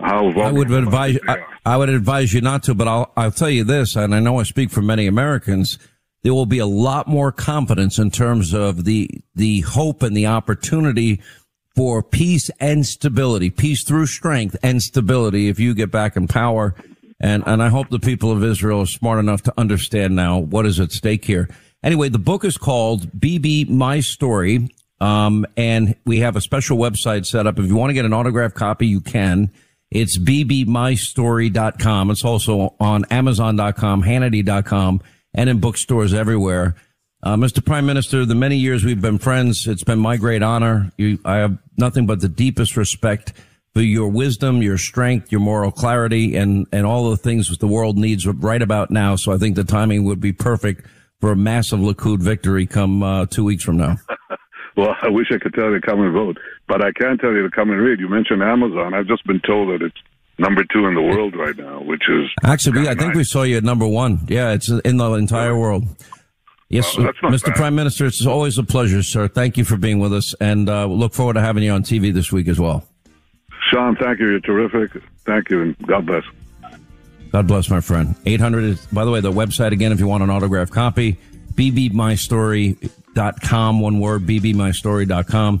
how 0.00 0.28
I 0.40 0.52
would 0.52 0.70
advise 0.70 1.18
I, 1.26 1.44
I, 1.64 1.76
would 1.76 1.88
advise 1.88 2.32
you 2.32 2.40
not 2.40 2.64
to, 2.64 2.74
but 2.74 2.88
I'll 2.88 3.12
I'll 3.16 3.30
tell 3.30 3.50
you 3.50 3.64
this, 3.64 3.96
and 3.96 4.14
I 4.14 4.20
know 4.20 4.38
I 4.38 4.42
speak 4.42 4.70
for 4.70 4.82
many 4.82 5.06
Americans. 5.06 5.78
There 6.24 6.34
will 6.34 6.46
be 6.46 6.58
a 6.58 6.66
lot 6.66 7.06
more 7.06 7.30
confidence 7.30 7.98
in 7.98 8.10
terms 8.10 8.52
of 8.52 8.84
the 8.84 9.08
the 9.36 9.60
hope 9.60 10.02
and 10.02 10.16
the 10.16 10.26
opportunity 10.26 11.20
for 11.76 12.02
peace 12.02 12.50
and 12.58 12.84
stability, 12.86 13.50
peace 13.50 13.84
through 13.84 14.06
strength 14.06 14.56
and 14.62 14.82
stability. 14.82 15.48
If 15.48 15.60
you 15.60 15.74
get 15.74 15.92
back 15.92 16.16
in 16.16 16.26
power, 16.26 16.74
and 17.20 17.44
and 17.46 17.62
I 17.62 17.68
hope 17.68 17.90
the 17.90 18.00
people 18.00 18.32
of 18.32 18.42
Israel 18.42 18.80
are 18.80 18.86
smart 18.86 19.20
enough 19.20 19.42
to 19.42 19.54
understand 19.56 20.16
now 20.16 20.38
what 20.38 20.66
is 20.66 20.80
at 20.80 20.90
stake 20.90 21.26
here. 21.26 21.48
Anyway, 21.84 22.08
the 22.08 22.18
book 22.18 22.44
is 22.44 22.56
called 22.56 23.20
Bibi 23.20 23.66
My 23.66 24.00
Story. 24.00 24.70
Um, 25.00 25.44
and 25.56 25.94
we 26.06 26.20
have 26.20 26.36
a 26.36 26.40
special 26.40 26.78
website 26.78 27.26
set 27.26 27.46
up. 27.46 27.58
If 27.58 27.66
you 27.66 27.76
want 27.76 27.90
to 27.90 27.94
get 27.94 28.06
an 28.06 28.14
autographed 28.14 28.54
copy, 28.54 28.86
you 28.86 29.02
can. 29.02 29.50
It's 29.90 30.18
bbmystory.com. 30.18 32.10
It's 32.10 32.24
also 32.24 32.74
on 32.80 33.04
amazon.com, 33.10 34.02
hannity.com, 34.02 35.02
and 35.34 35.50
in 35.50 35.58
bookstores 35.58 36.14
everywhere. 36.14 36.74
Uh, 37.22 37.36
Mr. 37.36 37.64
Prime 37.64 37.86
Minister, 37.86 38.24
the 38.24 38.34
many 38.34 38.56
years 38.56 38.84
we've 38.84 39.00
been 39.00 39.18
friends, 39.18 39.66
it's 39.66 39.84
been 39.84 39.98
my 39.98 40.16
great 40.16 40.42
honor. 40.42 40.92
You, 40.98 41.18
I 41.24 41.36
have 41.36 41.58
nothing 41.78 42.06
but 42.06 42.20
the 42.20 42.28
deepest 42.28 42.76
respect 42.76 43.32
for 43.72 43.80
your 43.80 44.08
wisdom, 44.08 44.62
your 44.62 44.78
strength, 44.78 45.32
your 45.32 45.40
moral 45.40 45.72
clarity, 45.72 46.36
and, 46.36 46.66
and 46.70 46.86
all 46.86 47.10
the 47.10 47.16
things 47.16 47.48
the 47.58 47.66
world 47.66 47.96
needs 47.98 48.26
right 48.26 48.62
about 48.62 48.90
now. 48.90 49.16
So 49.16 49.32
I 49.32 49.38
think 49.38 49.56
the 49.56 49.64
timing 49.64 50.04
would 50.04 50.20
be 50.20 50.32
perfect 50.32 50.86
for 51.24 51.32
a 51.32 51.36
massive 51.36 51.78
Likud 51.78 52.18
victory 52.18 52.66
come 52.66 53.02
uh, 53.02 53.24
two 53.24 53.44
weeks 53.44 53.64
from 53.64 53.78
now? 53.78 53.96
well, 54.76 54.94
I 55.02 55.08
wish 55.08 55.28
I 55.32 55.38
could 55.38 55.54
tell 55.54 55.70
you 55.70 55.80
to 55.80 55.86
come 55.86 56.02
and 56.02 56.12
vote, 56.12 56.36
but 56.68 56.84
I 56.84 56.92
can 56.92 57.16
tell 57.16 57.32
you 57.32 57.42
to 57.42 57.50
come 57.50 57.70
and 57.70 57.80
read. 57.80 57.98
You 57.98 58.10
mentioned 58.10 58.42
Amazon. 58.42 58.92
I've 58.92 59.06
just 59.06 59.26
been 59.26 59.40
told 59.40 59.70
that 59.70 59.86
it's 59.86 59.96
number 60.38 60.64
two 60.72 60.86
in 60.86 60.94
the 60.94 61.02
world 61.02 61.36
right 61.36 61.56
now, 61.56 61.82
which 61.82 62.02
is 62.08 62.28
actually. 62.42 62.88
I 62.88 62.94
think 62.94 63.14
we 63.14 63.24
saw 63.24 63.42
you 63.42 63.56
at 63.56 63.64
number 63.64 63.86
one. 63.86 64.26
Yeah, 64.28 64.52
it's 64.52 64.68
in 64.68 64.96
the 64.96 65.12
entire 65.12 65.56
world. 65.56 65.84
Yes, 66.68 66.96
well, 66.96 67.12
Mr. 67.24 67.46
Bad. 67.46 67.56
Prime 67.56 67.74
Minister, 67.74 68.06
it's 68.06 68.24
always 68.26 68.58
a 68.58 68.64
pleasure, 68.64 69.02
sir. 69.02 69.28
Thank 69.28 69.56
you 69.56 69.64
for 69.64 69.76
being 69.76 70.00
with 70.00 70.12
us, 70.12 70.34
and 70.40 70.68
uh, 70.68 70.86
look 70.86 71.14
forward 71.14 71.34
to 71.34 71.40
having 71.40 71.62
you 71.62 71.70
on 71.70 71.82
TV 71.82 72.12
this 72.12 72.32
week 72.32 72.48
as 72.48 72.58
well. 72.58 72.84
Sean, 73.70 73.96
thank 73.96 74.18
you. 74.18 74.30
You're 74.30 74.40
terrific. 74.40 75.00
Thank 75.24 75.50
you, 75.50 75.62
and 75.62 75.76
God 75.86 76.06
bless. 76.06 76.24
God 77.30 77.46
bless 77.48 77.70
my 77.70 77.80
friend. 77.80 78.14
800 78.26 78.64
is, 78.64 78.86
by 78.86 79.04
the 79.04 79.10
way, 79.10 79.20
the 79.20 79.32
website 79.32 79.72
again, 79.72 79.92
if 79.92 80.00
you 80.00 80.06
want 80.06 80.22
an 80.22 80.30
autographed 80.30 80.72
copy, 80.72 81.18
bbmystory.com, 81.54 83.80
one 83.80 84.00
word, 84.00 84.26
bbmystory.com. 84.26 85.60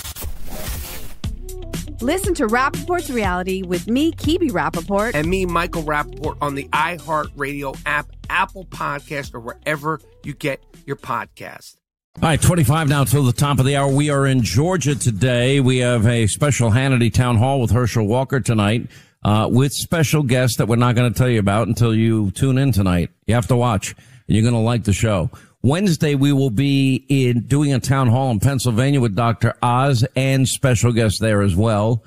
Listen 2.01 2.33
to 2.33 2.47
Rapaport's 2.47 3.11
reality 3.11 3.61
with 3.61 3.87
me, 3.87 4.11
Kibi 4.11 4.49
Rapaport. 4.49 5.13
And 5.13 5.27
me, 5.27 5.45
Michael 5.45 5.83
Rapaport, 5.83 6.35
on 6.41 6.55
the 6.55 6.63
iHeartRadio 6.69 7.79
app, 7.85 8.07
Apple 8.27 8.65
Podcast, 8.65 9.35
or 9.35 9.39
wherever 9.39 10.01
you 10.23 10.33
get 10.33 10.63
your 10.87 10.95
podcast. 10.95 11.75
All 12.17 12.23
right, 12.23 12.41
25 12.41 12.89
now 12.89 13.03
till 13.03 13.23
the 13.23 13.31
top 13.31 13.59
of 13.59 13.65
the 13.65 13.75
hour. 13.75 13.87
We 13.87 14.09
are 14.09 14.25
in 14.25 14.41
Georgia 14.41 14.95
today. 14.95 15.59
We 15.59 15.77
have 15.77 16.07
a 16.07 16.25
special 16.25 16.71
Hannity 16.71 17.13
town 17.13 17.37
hall 17.37 17.61
with 17.61 17.69
Herschel 17.69 18.07
Walker 18.07 18.39
tonight, 18.39 18.89
uh, 19.23 19.47
with 19.51 19.71
special 19.71 20.23
guests 20.23 20.57
that 20.57 20.67
we're 20.67 20.77
not 20.77 20.95
going 20.95 21.13
to 21.13 21.17
tell 21.17 21.29
you 21.29 21.39
about 21.39 21.67
until 21.67 21.93
you 21.93 22.31
tune 22.31 22.57
in 22.57 22.71
tonight. 22.71 23.11
You 23.27 23.35
have 23.35 23.47
to 23.47 23.55
watch. 23.55 23.93
You're 24.25 24.41
going 24.41 24.55
to 24.55 24.59
like 24.59 24.85
the 24.85 24.93
show. 24.93 25.29
Wednesday, 25.63 26.15
we 26.15 26.33
will 26.33 26.49
be 26.49 27.05
in 27.07 27.41
doing 27.41 27.73
a 27.73 27.79
town 27.79 28.07
hall 28.07 28.31
in 28.31 28.39
Pennsylvania 28.39 28.99
with 28.99 29.15
Dr. 29.15 29.55
Oz 29.61 30.05
and 30.15 30.47
special 30.47 30.91
guests 30.91 31.19
there 31.19 31.41
as 31.41 31.55
well. 31.55 32.03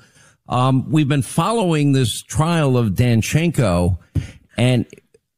Um, 0.47 0.91
we've 0.91 1.07
been 1.07 1.21
following 1.21 1.93
this 1.93 2.21
trial 2.21 2.77
of 2.77 2.91
Danchenko 2.91 3.97
and 4.57 4.85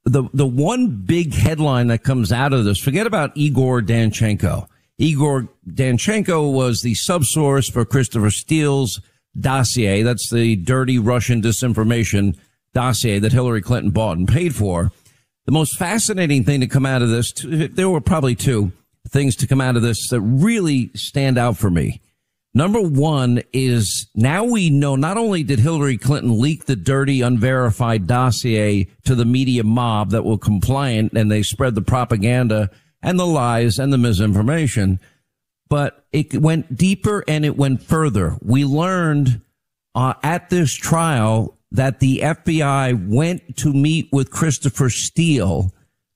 the, 0.03 0.23
the 0.34 0.47
one 0.47 1.03
big 1.06 1.34
headline 1.34 1.88
that 1.88 2.03
comes 2.03 2.32
out 2.32 2.53
of 2.53 2.65
this, 2.65 2.80
forget 2.80 3.06
about 3.06 3.32
Igor 3.36 3.82
Danchenko. 3.82 4.67
Igor 4.97 5.49
Danchenko 5.69 6.51
was 6.51 6.82
the 6.82 6.93
subsource 6.93 7.71
for 7.71 7.86
Christopher 7.86 8.32
Steele's 8.32 8.99
dossier. 9.39 10.01
That's 10.01 10.32
the 10.32 10.56
dirty 10.56 10.97
Russian 10.97 11.41
disinformation 11.41 12.36
dossier 12.73 13.19
that 13.19 13.32
Hillary 13.32 13.62
Clinton 13.62 13.91
bought 13.91 14.17
and 14.17 14.27
paid 14.27 14.56
for. 14.56 14.91
The 15.47 15.53
most 15.53 15.77
fascinating 15.77 16.43
thing 16.43 16.60
to 16.60 16.67
come 16.67 16.86
out 16.86 17.01
of 17.01 17.10
this, 17.10 17.31
there 17.41 17.89
were 17.89 18.01
probably 18.01 18.36
two 18.36 18.73
things 19.07 19.33
to 19.38 19.47
come 19.47 19.62
out 19.62 19.77
of 19.77 19.81
this 19.81 20.10
that 20.10 20.19
really 20.19 20.91
stand 20.93 21.38
out 21.38 21.55
for 21.55 21.69
me. 21.69 22.01
Number 22.53 22.81
one 22.81 23.41
is 23.53 24.07
now 24.13 24.43
we 24.43 24.69
know 24.69 24.97
not 24.97 25.15
only 25.15 25.43
did 25.43 25.60
Hillary 25.60 25.97
Clinton 25.97 26.41
leak 26.41 26.65
the 26.65 26.75
dirty, 26.75 27.21
unverified 27.21 28.07
dossier 28.07 28.89
to 29.05 29.15
the 29.15 29.23
media 29.23 29.63
mob 29.63 30.10
that 30.10 30.25
were 30.25 30.38
compliant 30.38 31.13
and 31.13 31.31
they 31.31 31.43
spread 31.43 31.75
the 31.75 31.81
propaganda 31.81 32.69
and 33.01 33.17
the 33.17 33.25
lies 33.25 33.79
and 33.79 33.93
the 33.93 33.97
misinformation, 33.97 34.99
but 35.69 36.05
it 36.12 36.41
went 36.41 36.75
deeper 36.75 37.23
and 37.25 37.45
it 37.45 37.55
went 37.55 37.81
further. 37.81 38.36
We 38.41 38.65
learned 38.65 39.39
uh, 39.95 40.15
at 40.23 40.49
this 40.49 40.73
trial 40.73 41.56
that 41.71 41.99
the 41.99 42.19
FBI 42.19 43.08
went 43.08 43.58
to 43.58 43.73
meet 43.73 44.10
with 44.12 44.32
Christopher 44.32 44.89
Steele 44.89 45.73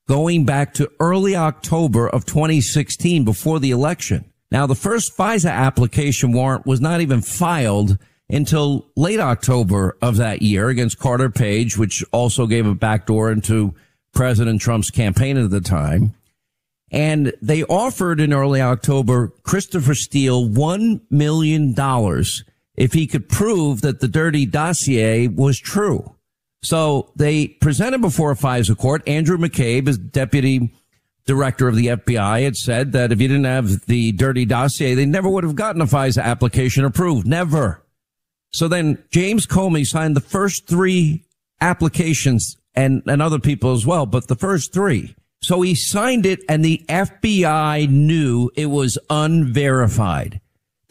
going 0.08 0.44
back 0.44 0.74
to 0.74 0.90
early 1.00 1.36
October 1.36 2.08
of 2.08 2.24
2016 2.24 3.24
before 3.24 3.60
the 3.60 3.70
election. 3.70 4.24
Now, 4.50 4.66
the 4.66 4.74
first 4.74 5.16
FISA 5.16 5.50
application 5.50 6.32
warrant 6.32 6.66
was 6.66 6.80
not 6.80 7.00
even 7.00 7.22
filed 7.22 7.98
until 8.28 8.90
late 8.96 9.20
October 9.20 9.96
of 10.02 10.16
that 10.16 10.42
year 10.42 10.68
against 10.68 10.98
Carter 10.98 11.30
Page, 11.30 11.76
which 11.76 12.04
also 12.12 12.46
gave 12.46 12.66
a 12.66 12.74
backdoor 12.74 13.30
into 13.30 13.74
President 14.12 14.60
Trump's 14.60 14.90
campaign 14.90 15.36
at 15.36 15.50
the 15.50 15.60
time. 15.60 16.14
And 16.90 17.32
they 17.40 17.62
offered 17.64 18.20
in 18.20 18.34
early 18.34 18.60
October 18.60 19.28
Christopher 19.42 19.94
Steele 19.94 20.46
$1 20.46 21.00
million 21.10 21.74
if 22.76 22.92
he 22.92 23.06
could 23.06 23.28
prove 23.28 23.80
that 23.82 24.00
the 24.00 24.08
dirty 24.08 24.46
dossier 24.46 25.28
was 25.28 25.58
true. 25.58 26.16
So 26.62 27.12
they 27.16 27.48
presented 27.48 28.00
before 28.00 28.30
a 28.30 28.36
FISA 28.36 28.76
court. 28.78 29.06
Andrew 29.08 29.36
McCabe 29.36 29.88
is 29.88 29.98
deputy 29.98 30.70
director 31.24 31.68
of 31.68 31.76
the 31.76 31.86
FBI 31.88 32.42
had 32.42 32.56
said 32.56 32.92
that 32.92 33.12
if 33.12 33.20
you 33.20 33.28
didn't 33.28 33.44
have 33.44 33.86
the 33.86 34.12
dirty 34.12 34.44
dossier, 34.44 34.94
they 34.94 35.06
never 35.06 35.28
would 35.28 35.44
have 35.44 35.54
gotten 35.54 35.80
a 35.80 35.86
FISA 35.86 36.22
application 36.22 36.84
approved. 36.84 37.26
Never. 37.26 37.84
So 38.52 38.68
then 38.68 39.02
James 39.10 39.46
Comey 39.46 39.86
signed 39.86 40.16
the 40.16 40.20
first 40.20 40.66
three 40.66 41.24
applications 41.60 42.56
and, 42.74 43.02
and 43.06 43.22
other 43.22 43.38
people 43.38 43.72
as 43.72 43.86
well, 43.86 44.06
but 44.06 44.28
the 44.28 44.36
first 44.36 44.72
three. 44.72 45.14
So 45.40 45.62
he 45.62 45.74
signed 45.74 46.26
it 46.26 46.40
and 46.48 46.64
the 46.64 46.84
FBI 46.88 47.88
knew 47.88 48.50
it 48.54 48.66
was 48.66 48.98
unverified. 49.10 50.40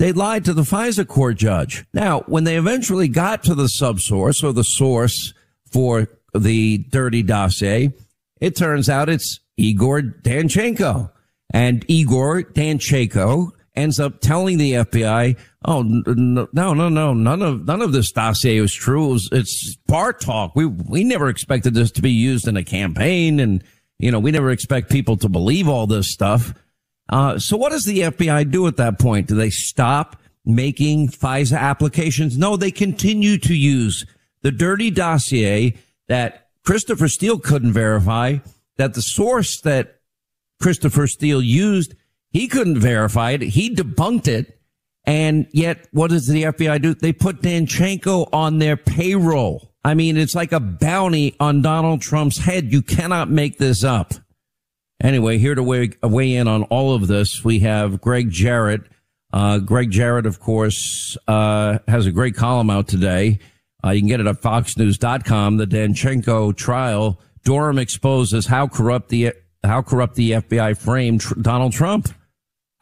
They 0.01 0.13
lied 0.13 0.45
to 0.45 0.53
the 0.55 0.63
FISA 0.63 1.07
court 1.07 1.37
judge. 1.37 1.85
Now, 1.93 2.21
when 2.21 2.43
they 2.43 2.57
eventually 2.57 3.07
got 3.07 3.43
to 3.43 3.53
the 3.53 3.65
subsource 3.65 4.43
or 4.43 4.51
the 4.51 4.63
source 4.63 5.35
for 5.71 6.07
the 6.33 6.79
dirty 6.89 7.21
dossier, 7.21 7.93
it 8.39 8.55
turns 8.55 8.89
out 8.89 9.09
it's 9.09 9.39
Igor 9.57 10.01
Danchenko. 10.01 11.11
And 11.53 11.85
Igor 11.87 12.41
Danchenko 12.41 13.51
ends 13.75 13.99
up 13.99 14.21
telling 14.21 14.57
the 14.57 14.73
FBI, 14.73 15.35
"Oh 15.65 15.83
no, 15.83 16.47
no, 16.51 16.73
no, 16.73 17.13
none 17.13 17.41
of 17.43 17.67
none 17.67 17.83
of 17.83 17.91
this 17.91 18.11
dossier 18.11 18.57
is 18.57 18.73
true. 18.73 19.05
It 19.05 19.13
was, 19.13 19.29
it's 19.31 19.75
bar 19.85 20.13
talk. 20.13 20.55
We 20.55 20.65
we 20.65 21.03
never 21.03 21.29
expected 21.29 21.75
this 21.75 21.91
to 21.91 22.01
be 22.01 22.11
used 22.11 22.47
in 22.47 22.57
a 22.57 22.63
campaign, 22.63 23.39
and 23.39 23.63
you 23.99 24.09
know 24.09 24.19
we 24.19 24.31
never 24.31 24.49
expect 24.49 24.89
people 24.89 25.15
to 25.17 25.29
believe 25.29 25.67
all 25.67 25.85
this 25.85 26.11
stuff." 26.11 26.55
Uh, 27.11 27.37
so 27.37 27.57
what 27.57 27.71
does 27.71 27.85
the 27.85 27.99
FBI 27.99 28.49
do 28.49 28.65
at 28.67 28.77
that 28.77 28.97
point? 28.97 29.27
Do 29.27 29.35
they 29.35 29.49
stop 29.49 30.15
making 30.45 31.09
FISA 31.09 31.57
applications? 31.57 32.37
No, 32.37 32.55
they 32.55 32.71
continue 32.71 33.37
to 33.39 33.53
use 33.53 34.05
the 34.41 34.51
dirty 34.51 34.89
dossier 34.89 35.75
that 36.07 36.47
Christopher 36.63 37.07
Steele 37.07 37.39
couldn't 37.39 37.73
verify 37.73 38.37
that 38.77 38.93
the 38.93 39.01
source 39.01 39.61
that 39.61 39.99
Christopher 40.61 41.07
Steele 41.07 41.41
used, 41.41 41.93
he 42.29 42.47
couldn't 42.47 42.79
verify 42.79 43.31
it. 43.31 43.41
He 43.41 43.73
debunked 43.73 44.27
it. 44.27 44.59
And 45.03 45.47
yet, 45.51 45.87
what 45.91 46.11
does 46.11 46.27
the 46.27 46.43
FBI 46.43 46.81
do? 46.81 46.93
They 46.93 47.11
put 47.13 47.41
Danchenko 47.41 48.29
on 48.31 48.59
their 48.59 48.77
payroll. 48.77 49.73
I 49.83 49.95
mean, 49.95 50.15
it's 50.15 50.35
like 50.35 50.51
a 50.51 50.59
bounty 50.59 51.35
on 51.39 51.63
Donald 51.63 52.01
Trump's 52.01 52.37
head. 52.37 52.71
You 52.71 52.83
cannot 52.83 53.29
make 53.29 53.57
this 53.57 53.83
up. 53.83 54.13
Anyway, 55.03 55.37
here 55.37 55.55
to 55.55 55.63
weigh, 55.63 55.91
weigh 56.03 56.35
in 56.35 56.47
on 56.47 56.63
all 56.63 56.93
of 56.93 57.07
this, 57.07 57.43
we 57.43 57.59
have 57.59 57.99
Gregg 58.01 58.29
Jarrett. 58.29 58.81
Uh, 59.33 59.57
Gregg 59.59 59.89
Jarrett, 59.89 60.25
of 60.25 60.39
course, 60.39 61.17
uh, 61.27 61.79
has 61.87 62.05
a 62.05 62.11
great 62.11 62.35
column 62.35 62.69
out 62.69 62.87
today. 62.87 63.39
Uh, 63.83 63.91
you 63.91 64.01
can 64.01 64.07
get 64.09 64.19
it 64.19 64.27
at 64.27 64.41
foxnews.com. 64.41 65.57
The 65.57 65.65
Danchenko 65.65 66.55
trial 66.55 67.19
Durham 67.43 67.79
exposes 67.79 68.45
how 68.45 68.67
corrupt 68.67 69.09
the 69.09 69.33
how 69.63 69.81
corrupt 69.81 70.15
the 70.15 70.31
FBI 70.31 70.77
framed 70.77 71.21
tr- 71.21 71.35
Donald 71.35 71.73
Trump. 71.73 72.09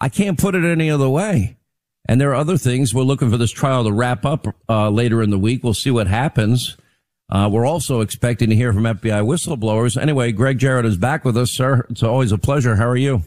I 0.01 0.09
can't 0.09 0.37
put 0.37 0.55
it 0.55 0.65
any 0.65 0.89
other 0.89 1.09
way. 1.09 1.57
And 2.07 2.19
there 2.19 2.31
are 2.31 2.35
other 2.35 2.57
things. 2.57 2.93
We're 2.93 3.03
looking 3.03 3.29
for 3.29 3.37
this 3.37 3.51
trial 3.51 3.83
to 3.83 3.91
wrap 3.91 4.25
up 4.25 4.47
uh, 4.67 4.89
later 4.89 5.21
in 5.21 5.29
the 5.29 5.37
week. 5.37 5.63
We'll 5.63 5.73
see 5.73 5.91
what 5.91 6.07
happens. 6.07 6.77
Uh, 7.29 7.47
we're 7.51 7.65
also 7.65 8.01
expecting 8.01 8.49
to 8.49 8.55
hear 8.55 8.73
from 8.73 8.83
FBI 8.83 9.23
whistleblowers. 9.23 10.01
Anyway, 10.01 10.31
Gregg 10.31 10.57
Jarrett 10.57 10.85
is 10.85 10.97
back 10.97 11.23
with 11.23 11.37
us, 11.37 11.51
sir. 11.51 11.85
It's 11.89 12.01
always 12.01 12.31
a 12.31 12.37
pleasure. 12.37 12.75
How 12.75 12.87
are 12.87 12.97
you? 12.97 13.21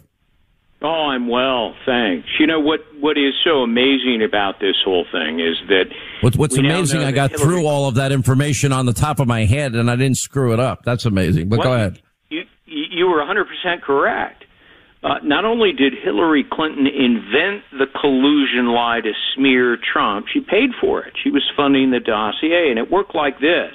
Oh, 0.85 0.89
I'm 1.11 1.29
well, 1.29 1.75
thanks. 1.87 2.29
You 2.41 2.49
know 2.49 2.59
what? 2.59 2.81
What 2.99 3.17
is 3.17 3.35
so 3.45 3.63
amazing 3.63 4.23
about 4.27 4.59
this 4.59 4.75
whole 4.85 5.05
thing 5.13 5.39
is 5.39 5.57
that 5.69 5.85
what's, 6.23 6.37
what's 6.37 6.59
amazing. 6.59 7.05
I 7.05 7.13
got 7.13 7.31
Hillary, 7.31 7.47
through 7.47 7.67
all 7.67 7.87
of 7.87 7.95
that 7.95 8.11
information 8.11 8.73
on 8.73 8.87
the 8.87 8.93
top 8.93 9.21
of 9.21 9.29
my 9.29 9.45
head, 9.45 9.77
and 9.77 9.89
I 9.89 9.95
didn't 9.95 10.17
screw 10.17 10.53
it 10.53 10.59
up. 10.59 10.83
That's 10.85 11.05
amazing. 11.05 11.49
But 11.49 11.61
well, 11.61 11.69
go 11.69 11.75
ahead. 11.75 12.03
You, 12.31 12.43
you 12.67 13.07
were 13.07 13.19
100 13.19 13.47
percent 13.47 13.83
correct. 13.83 14.45
Uh, 15.05 15.19
not 15.23 15.45
only 15.45 15.73
did 15.73 15.93
Hillary 16.03 16.45
Clinton 16.51 16.87
invent 16.87 17.63
the 17.73 17.87
collusion 18.01 18.67
lie 18.67 19.01
to 19.01 19.13
smear 19.35 19.77
Trump, 19.77 20.27
she 20.33 20.41
paid 20.41 20.71
for 20.81 21.03
it. 21.03 21.13
She 21.23 21.31
was 21.31 21.43
funding 21.57 21.91
the 21.91 22.01
dossier, 22.01 22.71
and 22.71 22.79
it 22.79 22.91
worked 22.91 23.15
like 23.15 23.39
this: 23.39 23.75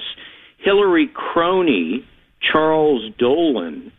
Hillary 0.58 1.08
crony 1.08 2.04
Charles 2.40 3.10
Dolan 3.18 3.92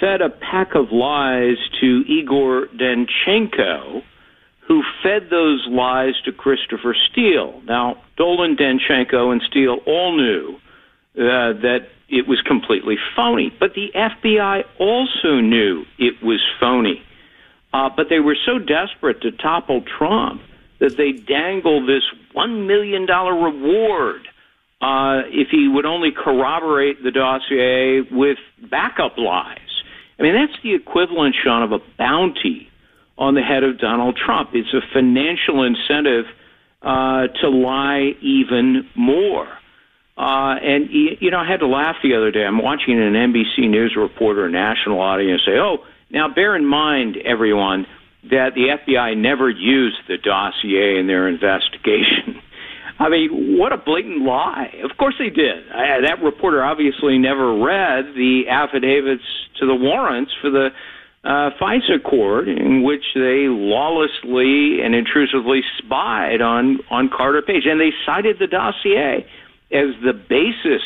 fed 0.00 0.20
a 0.20 0.30
pack 0.30 0.74
of 0.74 0.92
lies 0.92 1.56
to 1.80 2.04
Igor 2.06 2.68
Danchenko, 2.68 4.02
who 4.66 4.82
fed 5.02 5.28
those 5.30 5.66
lies 5.68 6.14
to 6.24 6.32
Christopher 6.32 6.94
Steele. 7.10 7.62
Now, 7.64 8.02
Dolan, 8.16 8.56
Danchenko, 8.56 9.32
and 9.32 9.42
Steele 9.48 9.78
all 9.86 10.16
knew 10.16 10.56
uh, 11.16 11.52
that 11.62 11.88
it 12.08 12.26
was 12.26 12.40
completely 12.42 12.96
phony, 13.16 13.52
but 13.58 13.74
the 13.74 13.90
FBI 13.94 14.64
also 14.78 15.40
knew 15.40 15.84
it 15.98 16.22
was 16.22 16.40
phony. 16.60 17.02
Uh, 17.72 17.90
but 17.94 18.08
they 18.08 18.20
were 18.20 18.36
so 18.46 18.58
desperate 18.58 19.20
to 19.22 19.30
topple 19.30 19.82
Trump 19.82 20.40
that 20.80 20.96
they 20.96 21.12
dangled 21.12 21.88
this 21.88 22.02
$1 22.34 22.66
million 22.66 23.04
reward 23.06 24.26
uh, 24.80 25.22
if 25.26 25.48
he 25.50 25.68
would 25.68 25.86
only 25.86 26.10
corroborate 26.12 27.02
the 27.02 27.10
dossier 27.10 28.02
with 28.10 28.38
backup 28.70 29.18
lies. 29.18 29.58
I 30.18 30.22
mean, 30.22 30.34
that's 30.34 30.60
the 30.62 30.74
equivalent, 30.74 31.34
Sean, 31.42 31.62
of 31.62 31.72
a 31.72 31.78
bounty 31.96 32.68
on 33.16 33.34
the 33.34 33.42
head 33.42 33.64
of 33.64 33.78
Donald 33.78 34.16
Trump. 34.16 34.50
It's 34.52 34.72
a 34.72 34.80
financial 34.92 35.64
incentive 35.64 36.26
uh, 36.82 37.28
to 37.40 37.48
lie 37.48 38.14
even 38.20 38.88
more. 38.94 39.48
Uh, 40.16 40.56
and, 40.62 40.88
you 40.90 41.30
know, 41.30 41.38
I 41.38 41.46
had 41.46 41.60
to 41.60 41.68
laugh 41.68 41.96
the 42.02 42.16
other 42.16 42.32
day. 42.32 42.44
I'm 42.44 42.60
watching 42.60 43.00
an 43.00 43.14
NBC 43.14 43.68
News 43.70 43.94
reporter, 43.96 44.46
a 44.46 44.50
national 44.50 45.00
audience, 45.00 45.42
say, 45.46 45.58
oh, 45.58 45.84
now 46.10 46.28
bear 46.32 46.56
in 46.56 46.66
mind, 46.66 47.16
everyone, 47.24 47.86
that 48.24 48.54
the 48.54 48.76
FBI 48.76 49.16
never 49.16 49.48
used 49.48 49.98
the 50.08 50.18
dossier 50.18 50.98
in 50.98 51.06
their 51.06 51.28
investigation. 51.28 52.27
I 52.98 53.08
mean, 53.08 53.58
what 53.58 53.72
a 53.72 53.76
blatant 53.76 54.22
lie. 54.22 54.74
Of 54.82 54.96
course 54.96 55.14
they 55.18 55.30
did. 55.30 55.70
I, 55.70 56.00
that 56.02 56.20
reporter 56.22 56.64
obviously 56.64 57.16
never 57.16 57.54
read 57.54 58.06
the 58.16 58.48
affidavits 58.50 59.22
to 59.60 59.66
the 59.66 59.74
warrants 59.74 60.32
for 60.40 60.50
the 60.50 60.70
uh, 61.22 61.50
FISA 61.60 62.02
court 62.02 62.48
in 62.48 62.82
which 62.82 63.04
they 63.14 63.46
lawlessly 63.46 64.80
and 64.82 64.94
intrusively 64.94 65.62
spied 65.78 66.40
on, 66.40 66.80
on 66.90 67.08
Carter 67.08 67.42
Page. 67.42 67.64
And 67.66 67.80
they 67.80 67.92
cited 68.04 68.38
the 68.40 68.48
dossier 68.48 69.24
as 69.70 69.94
the 70.02 70.12
basis 70.12 70.82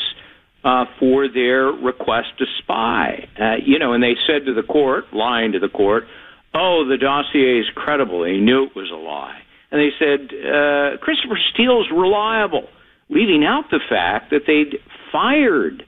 uh, 0.64 0.84
for 0.98 1.28
their 1.28 1.66
request 1.66 2.28
to 2.38 2.44
spy. 2.58 3.26
Uh, 3.40 3.56
you 3.64 3.78
know, 3.78 3.94
and 3.94 4.02
they 4.02 4.16
said 4.26 4.44
to 4.46 4.54
the 4.54 4.62
court, 4.62 5.04
lying 5.14 5.52
to 5.52 5.58
the 5.58 5.68
court, 5.68 6.04
oh, 6.52 6.86
the 6.86 6.98
dossier 6.98 7.58
is 7.58 7.66
credible. 7.74 8.22
They 8.22 8.36
knew 8.36 8.64
it 8.64 8.76
was 8.76 8.90
a 8.90 8.96
lie 8.96 9.41
and 9.72 9.80
they 9.80 9.90
said 9.98 10.30
uh, 10.30 10.98
Christopher 10.98 11.38
Steele's 11.52 11.90
reliable, 11.90 12.68
leaving 13.08 13.44
out 13.44 13.70
the 13.70 13.80
fact 13.88 14.30
that 14.30 14.42
they'd 14.46 14.78
fired 15.10 15.84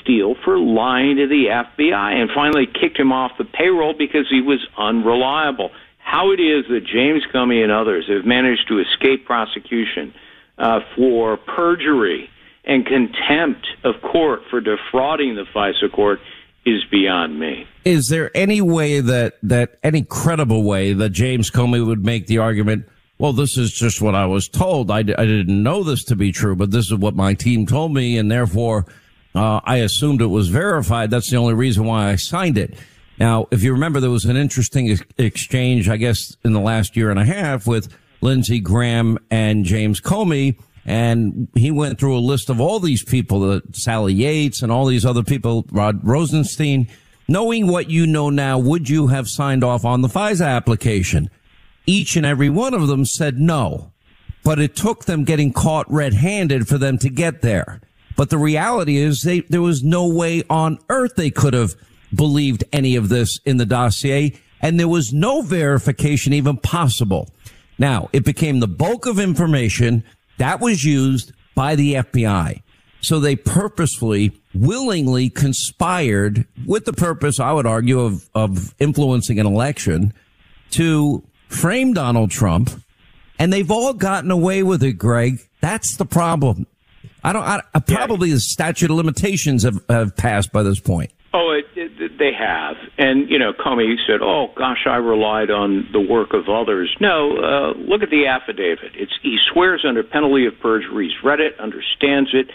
Steele 0.00 0.36
for 0.44 0.56
lying 0.56 1.16
to 1.16 1.26
the 1.26 1.46
FBI 1.46 2.14
and 2.14 2.30
finally 2.34 2.66
kicked 2.66 2.98
him 2.98 3.12
off 3.12 3.32
the 3.36 3.44
payroll 3.44 3.92
because 3.92 4.26
he 4.30 4.40
was 4.40 4.64
unreliable. 4.78 5.70
How 5.98 6.30
it 6.30 6.40
is 6.40 6.66
that 6.68 6.86
James 6.86 7.24
Comey 7.34 7.62
and 7.62 7.72
others 7.72 8.06
have 8.08 8.24
managed 8.24 8.68
to 8.68 8.78
escape 8.78 9.26
prosecution 9.26 10.14
uh, 10.56 10.80
for 10.94 11.36
perjury 11.36 12.30
and 12.64 12.86
contempt 12.86 13.66
of 13.82 13.94
court 14.00 14.42
for 14.48 14.60
defrauding 14.60 15.34
the 15.34 15.44
FISA 15.54 15.92
court 15.92 16.20
is 16.64 16.82
beyond 16.90 17.38
me. 17.38 17.66
Is 17.84 18.06
there 18.08 18.30
any 18.34 18.60
way 18.60 19.00
that, 19.00 19.34
that 19.42 19.78
any 19.82 20.02
credible 20.02 20.62
way 20.62 20.92
that 20.92 21.10
James 21.10 21.50
Comey 21.50 21.84
would 21.84 22.04
make 22.04 22.26
the 22.26 22.38
argument, 22.38 22.88
well, 23.18 23.32
this 23.32 23.56
is 23.56 23.72
just 23.72 24.02
what 24.02 24.14
I 24.14 24.26
was 24.26 24.48
told. 24.48 24.90
I, 24.90 24.98
I 24.98 25.02
didn't 25.02 25.62
know 25.62 25.84
this 25.84 26.04
to 26.04 26.16
be 26.16 26.32
true, 26.32 26.56
but 26.56 26.70
this 26.70 26.86
is 26.86 26.94
what 26.94 27.14
my 27.14 27.34
team 27.34 27.66
told 27.66 27.94
me. 27.94 28.18
And 28.18 28.30
therefore, 28.30 28.86
uh, 29.34 29.60
I 29.64 29.78
assumed 29.78 30.20
it 30.20 30.26
was 30.26 30.48
verified. 30.48 31.10
That's 31.10 31.30
the 31.30 31.36
only 31.36 31.54
reason 31.54 31.84
why 31.84 32.10
I 32.10 32.16
signed 32.16 32.58
it. 32.58 32.74
Now, 33.18 33.46
if 33.52 33.62
you 33.62 33.72
remember, 33.72 34.00
there 34.00 34.10
was 34.10 34.24
an 34.24 34.36
interesting 34.36 34.90
ex- 34.90 35.02
exchange, 35.18 35.88
I 35.88 35.96
guess, 35.96 36.36
in 36.44 36.52
the 36.52 36.60
last 36.60 36.96
year 36.96 37.10
and 37.10 37.18
a 37.18 37.24
half 37.24 37.66
with 37.66 37.96
Lindsey 38.20 38.58
Graham 38.58 39.18
and 39.30 39.64
James 39.64 40.00
Comey. 40.00 40.58
And 40.84 41.48
he 41.54 41.70
went 41.70 41.98
through 41.98 42.16
a 42.16 42.20
list 42.20 42.50
of 42.50 42.60
all 42.60 42.80
these 42.80 43.04
people, 43.04 43.40
the 43.40 43.62
Sally 43.72 44.12
Yates 44.12 44.60
and 44.60 44.70
all 44.70 44.86
these 44.86 45.06
other 45.06 45.22
people, 45.22 45.64
Rod 45.70 46.06
Rosenstein. 46.06 46.88
Knowing 47.26 47.68
what 47.68 47.88
you 47.88 48.06
know 48.06 48.28
now, 48.28 48.58
would 48.58 48.88
you 48.88 49.06
have 49.06 49.28
signed 49.28 49.64
off 49.64 49.84
on 49.84 50.02
the 50.02 50.08
FISA 50.08 50.46
application? 50.46 51.30
Each 51.86 52.16
and 52.16 52.24
every 52.24 52.48
one 52.48 52.74
of 52.74 52.88
them 52.88 53.04
said 53.04 53.38
no, 53.38 53.92
but 54.42 54.58
it 54.58 54.74
took 54.76 55.04
them 55.04 55.24
getting 55.24 55.52
caught 55.52 55.90
red 55.90 56.14
handed 56.14 56.66
for 56.68 56.78
them 56.78 56.98
to 56.98 57.10
get 57.10 57.42
there. 57.42 57.80
But 58.16 58.30
the 58.30 58.38
reality 58.38 58.96
is 58.96 59.22
they, 59.22 59.40
there 59.40 59.62
was 59.62 59.82
no 59.82 60.06
way 60.06 60.42
on 60.48 60.78
earth 60.88 61.16
they 61.16 61.30
could 61.30 61.54
have 61.54 61.74
believed 62.14 62.64
any 62.72 62.96
of 62.96 63.08
this 63.08 63.38
in 63.44 63.56
the 63.56 63.66
dossier. 63.66 64.38
And 64.60 64.78
there 64.78 64.88
was 64.88 65.12
no 65.12 65.42
verification 65.42 66.32
even 66.32 66.56
possible. 66.56 67.28
Now 67.78 68.08
it 68.12 68.24
became 68.24 68.60
the 68.60 68.68
bulk 68.68 69.06
of 69.06 69.18
information 69.18 70.04
that 70.38 70.60
was 70.60 70.84
used 70.84 71.32
by 71.54 71.74
the 71.76 71.94
FBI. 71.94 72.62
So 73.00 73.20
they 73.20 73.36
purposefully, 73.36 74.32
willingly 74.54 75.28
conspired 75.28 76.46
with 76.64 76.86
the 76.86 76.94
purpose, 76.94 77.38
I 77.38 77.52
would 77.52 77.66
argue, 77.66 78.00
of, 78.00 78.30
of 78.34 78.74
influencing 78.78 79.38
an 79.38 79.46
election 79.46 80.14
to 80.70 81.22
frame 81.54 81.92
Donald 81.92 82.30
Trump. 82.30 82.70
And 83.38 83.52
they've 83.52 83.70
all 83.70 83.94
gotten 83.94 84.30
away 84.30 84.62
with 84.62 84.82
it, 84.82 84.92
Gregg. 84.92 85.40
That's 85.60 85.96
the 85.96 86.04
problem. 86.04 86.66
I 87.24 87.32
don't, 87.32 87.42
I, 87.42 87.62
probably 87.80 88.30
the 88.30 88.40
statute 88.40 88.90
of 88.90 88.96
limitations 88.96 89.62
have, 89.62 89.82
have 89.88 90.16
passed 90.16 90.52
by 90.52 90.62
this 90.62 90.78
point. 90.78 91.10
Oh, 91.32 91.58
it, 91.58 91.64
it, 91.74 92.18
they 92.18 92.30
have. 92.38 92.76
And, 92.96 93.28
you 93.28 93.38
know, 93.38 93.52
Comey 93.52 93.96
said, 94.06 94.20
oh, 94.22 94.52
gosh, 94.56 94.86
I 94.86 94.96
relied 94.96 95.50
on 95.50 95.88
the 95.92 96.00
work 96.00 96.32
of 96.32 96.48
others. 96.48 96.94
No, 97.00 97.32
uh, 97.32 97.78
look 97.78 98.02
at 98.02 98.10
the 98.10 98.26
affidavit. 98.26 98.92
It's, 98.94 99.12
he 99.20 99.38
swears 99.52 99.84
under 99.88 100.04
penalty 100.04 100.46
of 100.46 100.52
perjury. 100.60 101.06
He's 101.06 101.24
read 101.24 101.40
it, 101.40 101.58
understands 101.58 102.30
it, 102.34 102.50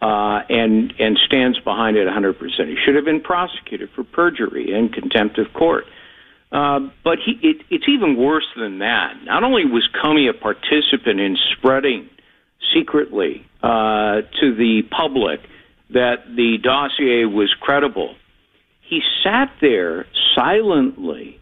uh, 0.00 0.46
and, 0.48 0.94
and 1.00 1.18
stands 1.26 1.58
behind 1.60 1.96
it 1.96 2.06
100%. 2.06 2.36
He 2.68 2.76
should 2.84 2.94
have 2.94 3.04
been 3.04 3.20
prosecuted 3.20 3.90
for 3.96 4.04
perjury 4.04 4.72
and 4.72 4.92
contempt 4.92 5.38
of 5.38 5.52
court. 5.52 5.86
Uh, 6.52 6.80
but 7.04 7.18
he, 7.24 7.38
it, 7.42 7.62
it's 7.70 7.88
even 7.88 8.16
worse 8.16 8.46
than 8.56 8.80
that. 8.80 9.14
Not 9.24 9.44
only 9.44 9.64
was 9.64 9.88
Comey 10.02 10.28
a 10.28 10.32
participant 10.32 11.20
in 11.20 11.36
spreading 11.56 12.08
secretly 12.74 13.46
uh, 13.62 14.22
to 14.40 14.54
the 14.54 14.82
public 14.90 15.40
that 15.90 16.24
the 16.34 16.58
dossier 16.62 17.24
was 17.24 17.54
credible, 17.60 18.16
he 18.80 19.00
sat 19.22 19.52
there 19.60 20.06
silently 20.34 21.40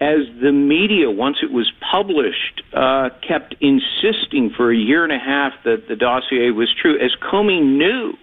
as 0.00 0.20
the 0.42 0.50
media, 0.50 1.10
once 1.10 1.36
it 1.42 1.52
was 1.52 1.70
published, 1.92 2.62
uh, 2.72 3.10
kept 3.26 3.54
insisting 3.60 4.50
for 4.56 4.72
a 4.72 4.76
year 4.76 5.04
and 5.04 5.12
a 5.12 5.18
half 5.18 5.52
that 5.64 5.88
the 5.88 5.96
dossier 5.96 6.50
was 6.50 6.68
true, 6.80 6.98
as 6.98 7.14
Comey 7.20 7.62
knew 7.62 8.14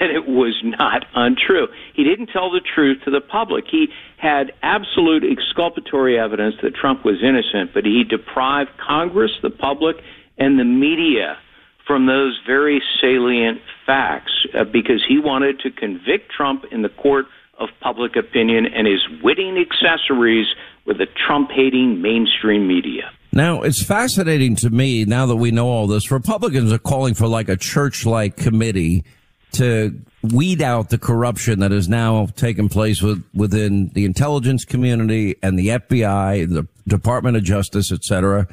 that 0.00 0.10
it 0.10 0.26
was 0.26 0.54
not 0.62 1.04
untrue. 1.14 1.68
He 1.94 2.04
didn't 2.04 2.28
tell 2.28 2.50
the 2.50 2.60
truth 2.60 3.02
to 3.04 3.10
the 3.10 3.20
public. 3.20 3.64
He 3.70 3.88
had 4.18 4.52
absolute 4.62 5.24
exculpatory 5.24 6.18
evidence 6.18 6.56
that 6.62 6.74
Trump 6.74 7.04
was 7.04 7.22
innocent, 7.22 7.72
but 7.74 7.84
he 7.84 8.04
deprived 8.04 8.70
Congress, 8.78 9.32
the 9.42 9.50
public, 9.50 9.96
and 10.38 10.58
the 10.58 10.64
media 10.64 11.38
from 11.86 12.06
those 12.06 12.38
very 12.46 12.82
salient 13.00 13.60
facts 13.86 14.32
uh, 14.54 14.64
because 14.64 15.04
he 15.06 15.18
wanted 15.18 15.60
to 15.60 15.70
convict 15.70 16.30
Trump 16.30 16.64
in 16.72 16.82
the 16.82 16.88
court 16.88 17.26
of 17.58 17.68
public 17.80 18.16
opinion 18.16 18.66
and 18.66 18.86
his 18.86 19.00
witting 19.22 19.56
accessories 19.56 20.46
with 20.84 20.98
the 20.98 21.06
Trump 21.26 21.50
hating 21.50 22.02
mainstream 22.02 22.66
media. 22.66 23.10
Now, 23.32 23.62
it's 23.62 23.82
fascinating 23.82 24.56
to 24.56 24.70
me 24.70 25.04
now 25.04 25.26
that 25.26 25.36
we 25.36 25.50
know 25.50 25.68
all 25.68 25.86
this. 25.86 26.10
Republicans 26.10 26.72
are 26.72 26.78
calling 26.78 27.14
for 27.14 27.26
like 27.26 27.48
a 27.48 27.56
church 27.56 28.06
like 28.06 28.36
committee 28.36 29.04
to 29.52 29.98
weed 30.22 30.60
out 30.60 30.90
the 30.90 30.98
corruption 30.98 31.60
that 31.60 31.70
has 31.70 31.88
now 31.88 32.26
taken 32.36 32.68
place 32.68 33.00
with, 33.02 33.24
within 33.34 33.88
the 33.90 34.04
intelligence 34.04 34.64
community 34.64 35.36
and 35.42 35.58
the 35.58 35.68
FBI, 35.68 36.48
the 36.48 36.66
Department 36.86 37.36
of 37.36 37.44
Justice, 37.44 37.92
et 37.92 38.04
cetera. 38.04 38.48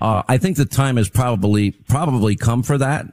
Uh, 0.00 0.22
I 0.28 0.38
think 0.38 0.56
the 0.56 0.64
time 0.64 0.96
has 0.96 1.08
probably, 1.08 1.70
probably 1.70 2.36
come 2.36 2.62
for 2.62 2.78
that. 2.78 3.06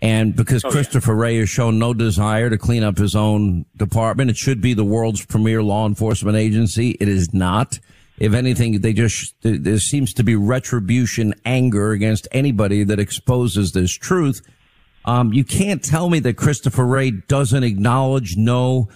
And 0.00 0.34
because 0.34 0.64
oh, 0.64 0.70
Christopher 0.70 1.12
yeah. 1.12 1.20
Wray 1.20 1.38
has 1.38 1.48
shown 1.48 1.78
no 1.78 1.94
desire 1.94 2.50
to 2.50 2.58
clean 2.58 2.82
up 2.82 2.98
his 2.98 3.14
own 3.14 3.64
department, 3.76 4.30
it 4.30 4.36
should 4.36 4.60
be 4.60 4.74
the 4.74 4.84
world's 4.84 5.24
premier 5.24 5.62
law 5.62 5.86
enforcement 5.86 6.36
agency. 6.36 6.96
It 7.00 7.08
is 7.08 7.32
not. 7.32 7.78
If 8.18 8.34
anything, 8.34 8.80
they 8.80 8.92
just, 8.92 9.34
there 9.42 9.78
seems 9.78 10.12
to 10.14 10.24
be 10.24 10.36
retribution 10.36 11.34
anger 11.44 11.92
against 11.92 12.28
anybody 12.32 12.84
that 12.84 12.98
exposes 12.98 13.72
this 13.72 13.92
truth. 13.92 14.42
Um, 15.04 15.32
you 15.32 15.44
can't 15.44 15.82
tell 15.82 16.08
me 16.08 16.20
that 16.20 16.36
Christopher 16.36 16.86
Wray 16.86 17.10
doesn't 17.10 17.64
acknowledge, 17.64 18.36
know, 18.36 18.88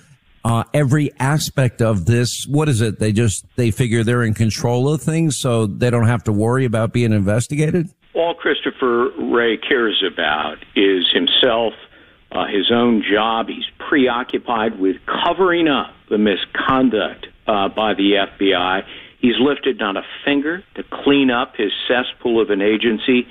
uh, 0.45 0.65
every 0.73 1.11
aspect 1.19 1.83
of 1.83 2.07
this. 2.07 2.47
What 2.47 2.69
is 2.69 2.81
it? 2.81 3.01
They 3.01 3.13
just, 3.13 3.45
they 3.57 3.73
figure 3.73 4.05
they're 4.05 4.23
in 4.23 4.35
control 4.35 4.89
of 4.89 5.03
things 5.03 5.37
so 5.37 5.67
they 5.67 5.91
don't 5.91 6.07
have 6.07 6.23
to 6.25 6.33
worry 6.33 6.65
about 6.65 6.93
being 6.93 7.13
investigated? 7.13 7.91
all 8.17 8.35
Christopher 8.35 9.11
Wray 9.19 9.59
cares 9.59 10.03
about 10.11 10.57
is 10.75 11.07
himself, 11.13 11.75
uh, 12.33 12.47
his 12.47 12.73
own 12.73 13.05
job. 13.09 13.49
He's 13.49 13.67
preoccupied 13.89 14.81
with 14.81 14.97
covering 15.07 15.69
up 15.69 15.93
the 16.09 16.19
misconduct 16.19 17.27
uh, 17.47 17.69
by 17.69 17.95
the 17.95 18.27
FBI. 18.41 18.83
He's 19.21 19.39
lifted 19.39 19.79
not 19.79 19.97
a 19.97 20.03
finger 20.25 20.65
to 20.77 20.83
clean 21.05 21.31
up 21.31 21.55
his 21.57 21.73
cesspool 21.87 22.41
of 22.41 22.51
an 22.51 22.63
agency. 22.63 23.27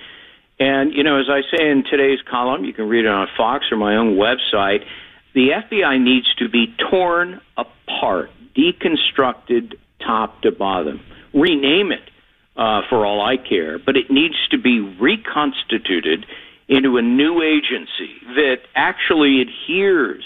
And, 0.60 0.94
you 0.94 1.04
know, 1.04 1.20
as 1.20 1.26
I 1.30 1.42
say 1.52 1.70
in 1.70 1.84
today's 1.84 2.20
column, 2.30 2.64
you 2.64 2.74
can 2.74 2.88
read 2.88 3.06
it 3.06 3.12
on 3.12 3.28
Fox 3.36 3.66
or 3.72 3.78
my 3.78 3.96
own 3.96 4.16
website, 4.16 4.86
the 5.34 5.50
FBI 5.50 6.02
needs 6.02 6.34
to 6.36 6.48
be 6.48 6.74
torn 6.90 7.42
apart, 7.58 8.32
deconstructed 8.56 9.74
top 10.00 10.42
to 10.44 10.52
bottom. 10.52 11.02
Rename 11.34 11.92
it 11.92 12.10
uh, 12.56 12.82
for 12.90 13.06
all 13.06 13.22
I 13.22 13.36
care, 13.36 13.78
but 13.78 13.98
it 13.98 14.10
needs 14.10 14.36
to 14.52 14.58
be 14.58 14.80
reconstituted 14.80 16.26
into 16.68 16.98
a 16.98 17.02
new 17.02 17.42
agency 17.42 18.16
that 18.36 18.60
actually 18.76 19.42
adheres 19.42 20.24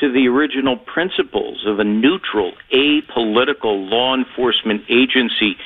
to 0.00 0.12
the 0.12 0.28
original 0.28 0.76
principles 0.76 1.64
of 1.66 1.78
a 1.78 1.84
neutral, 1.84 2.52
apolitical 2.72 3.88
law 3.88 4.14
enforcement 4.14 4.82
agency 4.88 5.56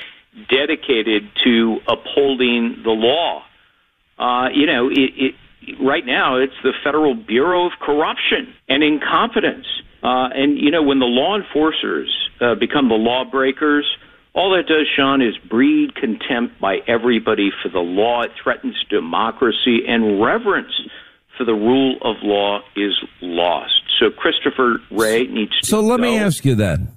dedicated 0.49 1.29
to 1.43 1.79
upholding 1.87 2.81
the 2.83 2.91
law. 2.91 3.43
Uh, 4.17 4.49
you 4.53 4.65
know, 4.65 4.89
it, 4.89 5.11
it, 5.15 5.35
right 5.81 6.05
now 6.05 6.37
it's 6.37 6.53
the 6.63 6.73
Federal 6.83 7.13
Bureau 7.15 7.67
of 7.67 7.73
Corruption 7.79 8.53
and 8.67 8.83
Incompetence. 8.83 9.65
Uh, 10.03 10.29
and, 10.33 10.57
you 10.57 10.71
know, 10.71 10.83
when 10.83 10.99
the 10.99 11.05
law 11.05 11.37
enforcers 11.37 12.29
uh, 12.39 12.55
become 12.55 12.89
the 12.89 12.95
lawbreakers, 12.95 13.85
all 14.33 14.51
that 14.55 14.67
does, 14.67 14.85
Sean, 14.95 15.21
is 15.21 15.35
breed 15.49 15.95
contempt 15.95 16.61
by 16.61 16.77
everybody 16.87 17.49
for 17.63 17.69
the 17.69 17.79
law. 17.79 18.21
It 18.21 18.31
threatens 18.41 18.75
democracy, 18.89 19.79
and 19.87 20.21
reverence 20.21 20.73
for 21.37 21.43
the 21.43 21.53
rule 21.53 21.97
of 22.03 22.17
law 22.21 22.59
is 22.75 22.93
lost. 23.21 23.81
So 23.99 24.11
Christopher 24.11 24.79
Wray 24.91 25.25
needs 25.25 25.59
to. 25.61 25.67
So 25.67 25.81
let 25.81 25.97
go. 25.97 26.03
me 26.03 26.17
ask 26.19 26.45
you 26.45 26.53
then. 26.53 26.89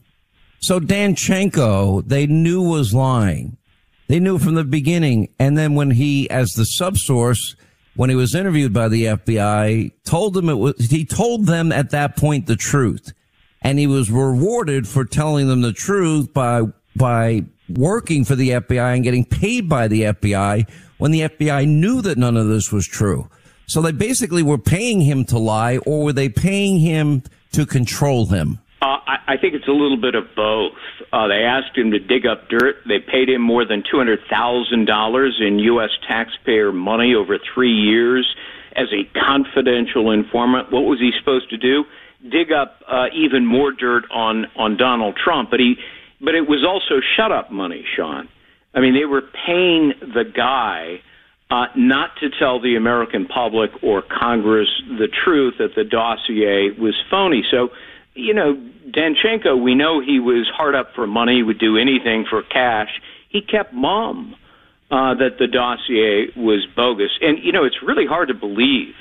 So 0.60 0.78
Danchenko, 0.78 2.06
they 2.06 2.26
knew 2.26 2.60
was 2.60 2.92
lying. 2.92 3.56
They 4.10 4.18
knew 4.18 4.40
from 4.40 4.54
the 4.56 4.64
beginning, 4.64 5.28
and 5.38 5.56
then 5.56 5.76
when 5.76 5.92
he, 5.92 6.28
as 6.30 6.50
the 6.54 6.64
subsource, 6.64 7.54
when 7.94 8.10
he 8.10 8.16
was 8.16 8.34
interviewed 8.34 8.72
by 8.72 8.88
the 8.88 9.04
FBI, 9.04 9.92
told 10.02 10.34
them 10.34 10.48
it 10.48 10.56
was. 10.56 10.90
He 10.90 11.04
told 11.04 11.46
them 11.46 11.70
at 11.70 11.90
that 11.90 12.16
point 12.16 12.48
the 12.48 12.56
truth, 12.56 13.12
and 13.62 13.78
he 13.78 13.86
was 13.86 14.10
rewarded 14.10 14.88
for 14.88 15.04
telling 15.04 15.46
them 15.46 15.60
the 15.60 15.72
truth 15.72 16.34
by 16.34 16.62
by 16.96 17.44
working 17.68 18.24
for 18.24 18.34
the 18.34 18.48
FBI 18.48 18.96
and 18.96 19.04
getting 19.04 19.24
paid 19.24 19.68
by 19.68 19.86
the 19.86 20.02
FBI 20.02 20.68
when 20.98 21.12
the 21.12 21.20
FBI 21.20 21.68
knew 21.68 22.02
that 22.02 22.18
none 22.18 22.36
of 22.36 22.48
this 22.48 22.72
was 22.72 22.88
true. 22.88 23.30
So 23.68 23.80
they 23.80 23.92
basically 23.92 24.42
were 24.42 24.58
paying 24.58 25.02
him 25.02 25.24
to 25.26 25.38
lie 25.38 25.76
or 25.86 26.02
were 26.02 26.12
they 26.12 26.28
paying 26.28 26.80
him 26.80 27.22
to 27.52 27.64
control 27.64 28.26
him? 28.26 28.58
Uh, 28.82 28.96
I, 29.06 29.16
I 29.28 29.36
think 29.36 29.54
it's 29.54 29.68
a 29.68 29.72
little 29.72 30.00
bit 30.00 30.14
of 30.14 30.24
both. 30.34 30.72
Uh, 31.12 31.28
they 31.28 31.44
asked 31.44 31.76
him 31.76 31.90
to 31.90 31.98
dig 31.98 32.26
up 32.26 32.48
dirt. 32.48 32.76
They 32.88 32.98
paid 32.98 33.28
him 33.28 33.42
more 33.42 33.64
than 33.64 33.82
two 33.88 33.98
hundred 33.98 34.20
thousand 34.30 34.86
dollars 34.86 35.40
in 35.40 35.58
U.S. 35.58 35.90
taxpayer 36.08 36.72
money 36.72 37.14
over 37.14 37.38
three 37.54 37.72
years 37.72 38.34
as 38.74 38.88
a 38.92 39.04
confidential 39.18 40.10
informant. 40.10 40.72
What 40.72 40.82
was 40.82 40.98
he 40.98 41.10
supposed 41.18 41.50
to 41.50 41.58
do? 41.58 41.84
Dig 42.30 42.52
up 42.52 42.80
uh, 42.88 43.06
even 43.14 43.44
more 43.44 43.70
dirt 43.70 44.04
on 44.10 44.46
on 44.56 44.76
Donald 44.76 45.16
Trump. 45.22 45.50
But 45.50 45.60
he, 45.60 45.76
but 46.20 46.34
it 46.34 46.48
was 46.48 46.64
also 46.64 47.00
shut 47.16 47.32
up 47.32 47.50
money, 47.52 47.84
Sean. 47.96 48.28
I 48.72 48.80
mean, 48.80 48.94
they 48.94 49.04
were 49.04 49.22
paying 49.46 49.92
the 50.00 50.24
guy 50.24 51.00
uh, 51.50 51.66
not 51.76 52.10
to 52.20 52.30
tell 52.38 52.60
the 52.60 52.76
American 52.76 53.26
public 53.26 53.70
or 53.82 54.02
Congress 54.02 54.68
the 54.86 55.08
truth 55.24 55.54
that 55.58 55.74
the 55.74 55.84
dossier 55.84 56.70
was 56.78 56.94
phony. 57.10 57.42
So, 57.50 57.70
you 58.14 58.34
know, 58.34 58.54
Danchenko, 58.88 59.60
we 59.60 59.74
know 59.74 60.00
he 60.00 60.18
was 60.18 60.48
hard 60.52 60.74
up 60.74 60.94
for 60.94 61.06
money, 61.06 61.36
he 61.36 61.42
would 61.42 61.58
do 61.58 61.76
anything 61.76 62.26
for 62.28 62.42
cash. 62.42 63.00
He 63.28 63.40
kept 63.40 63.72
mum 63.72 64.34
uh, 64.90 65.14
that 65.14 65.38
the 65.38 65.46
dossier 65.46 66.32
was 66.36 66.66
bogus. 66.74 67.12
And, 67.20 67.38
you 67.42 67.52
know, 67.52 67.64
it's 67.64 67.82
really 67.82 68.06
hard 68.06 68.28
to 68.28 68.34
believe 68.34 68.94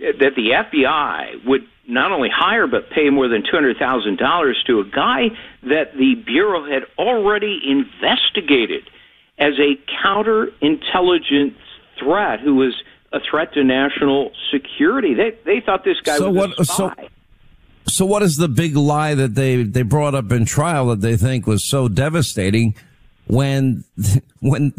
that 0.00 0.34
the 0.34 0.50
FBI 0.50 1.44
would 1.44 1.66
not 1.86 2.10
only 2.10 2.30
hire 2.32 2.66
but 2.66 2.90
pay 2.90 3.10
more 3.10 3.28
than 3.28 3.42
$200,000 3.42 4.64
to 4.66 4.80
a 4.80 4.84
guy 4.84 5.28
that 5.62 5.94
the 5.96 6.14
Bureau 6.14 6.64
had 6.64 6.82
already 6.98 7.60
investigated 7.64 8.88
as 9.38 9.54
a 9.58 9.78
counterintelligence 10.04 11.54
threat, 11.98 12.40
who 12.40 12.54
was 12.54 12.74
a 13.12 13.20
threat 13.20 13.52
to 13.54 13.64
national 13.64 14.30
security. 14.52 15.14
They 15.14 15.36
they 15.44 15.60
thought 15.60 15.84
this 15.84 16.00
guy 16.00 16.16
so 16.16 16.30
was 16.30 16.48
what, 16.48 16.60
a 16.60 16.64
spy. 16.64 16.94
So, 16.96 17.08
so 17.90 18.04
what 18.06 18.22
is 18.22 18.36
the 18.36 18.48
big 18.48 18.76
lie 18.76 19.14
that 19.14 19.34
they, 19.34 19.62
they 19.62 19.82
brought 19.82 20.14
up 20.14 20.30
in 20.32 20.44
trial 20.44 20.86
that 20.88 21.00
they 21.00 21.16
think 21.16 21.46
was 21.46 21.68
so 21.68 21.88
devastating 21.88 22.74
when 23.26 23.84
when 24.40 24.72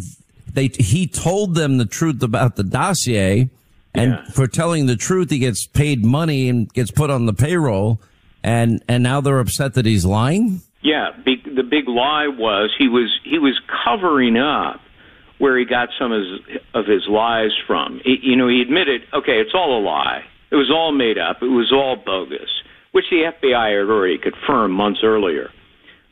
they 0.53 0.67
he 0.67 1.07
told 1.07 1.55
them 1.55 1.77
the 1.77 1.85
truth 1.85 2.21
about 2.23 2.55
the 2.55 2.63
dossier 2.63 3.49
and 3.93 4.11
Yeah. 4.11 4.25
for 4.31 4.47
telling 4.47 4.85
the 4.85 4.95
truth 4.95 5.29
he 5.29 5.39
gets 5.39 5.65
paid 5.67 6.03
money 6.05 6.49
and 6.49 6.71
gets 6.73 6.91
put 6.91 7.09
on 7.09 7.25
the 7.25 7.33
payroll 7.33 7.99
and 8.43 8.81
and 8.87 9.03
now 9.03 9.21
they're 9.21 9.39
upset 9.39 9.73
that 9.75 9.85
he's 9.85 10.05
lying? 10.05 10.61
Yeah, 10.81 11.11
big, 11.23 11.43
the 11.55 11.61
big 11.63 11.87
lie 11.87 12.27
was 12.27 12.71
he 12.77 12.87
was 12.87 13.09
he 13.23 13.37
was 13.37 13.59
covering 13.85 14.35
up 14.37 14.81
where 15.37 15.57
he 15.57 15.65
got 15.65 15.89
some 15.99 16.11
of 16.11 16.21
his, 16.21 16.57
of 16.73 16.85
his 16.87 17.07
lies 17.07 17.51
from. 17.67 17.99
He, 18.03 18.17
you 18.21 18.35
know, 18.35 18.47
he 18.47 18.61
admitted, 18.61 19.01
okay, 19.13 19.39
it's 19.41 19.53
all 19.55 19.79
a 19.79 19.81
lie. 19.81 20.23
It 20.51 20.55
was 20.55 20.69
all 20.69 20.91
made 20.91 21.17
up. 21.17 21.41
It 21.41 21.47
was 21.47 21.71
all 21.71 21.95
bogus, 21.95 22.49
which 22.91 23.05
the 23.09 23.31
FBI 23.41 23.79
had 23.79 23.89
already 23.89 24.17
confirmed 24.17 24.73
months 24.73 25.01
earlier. 25.03 25.49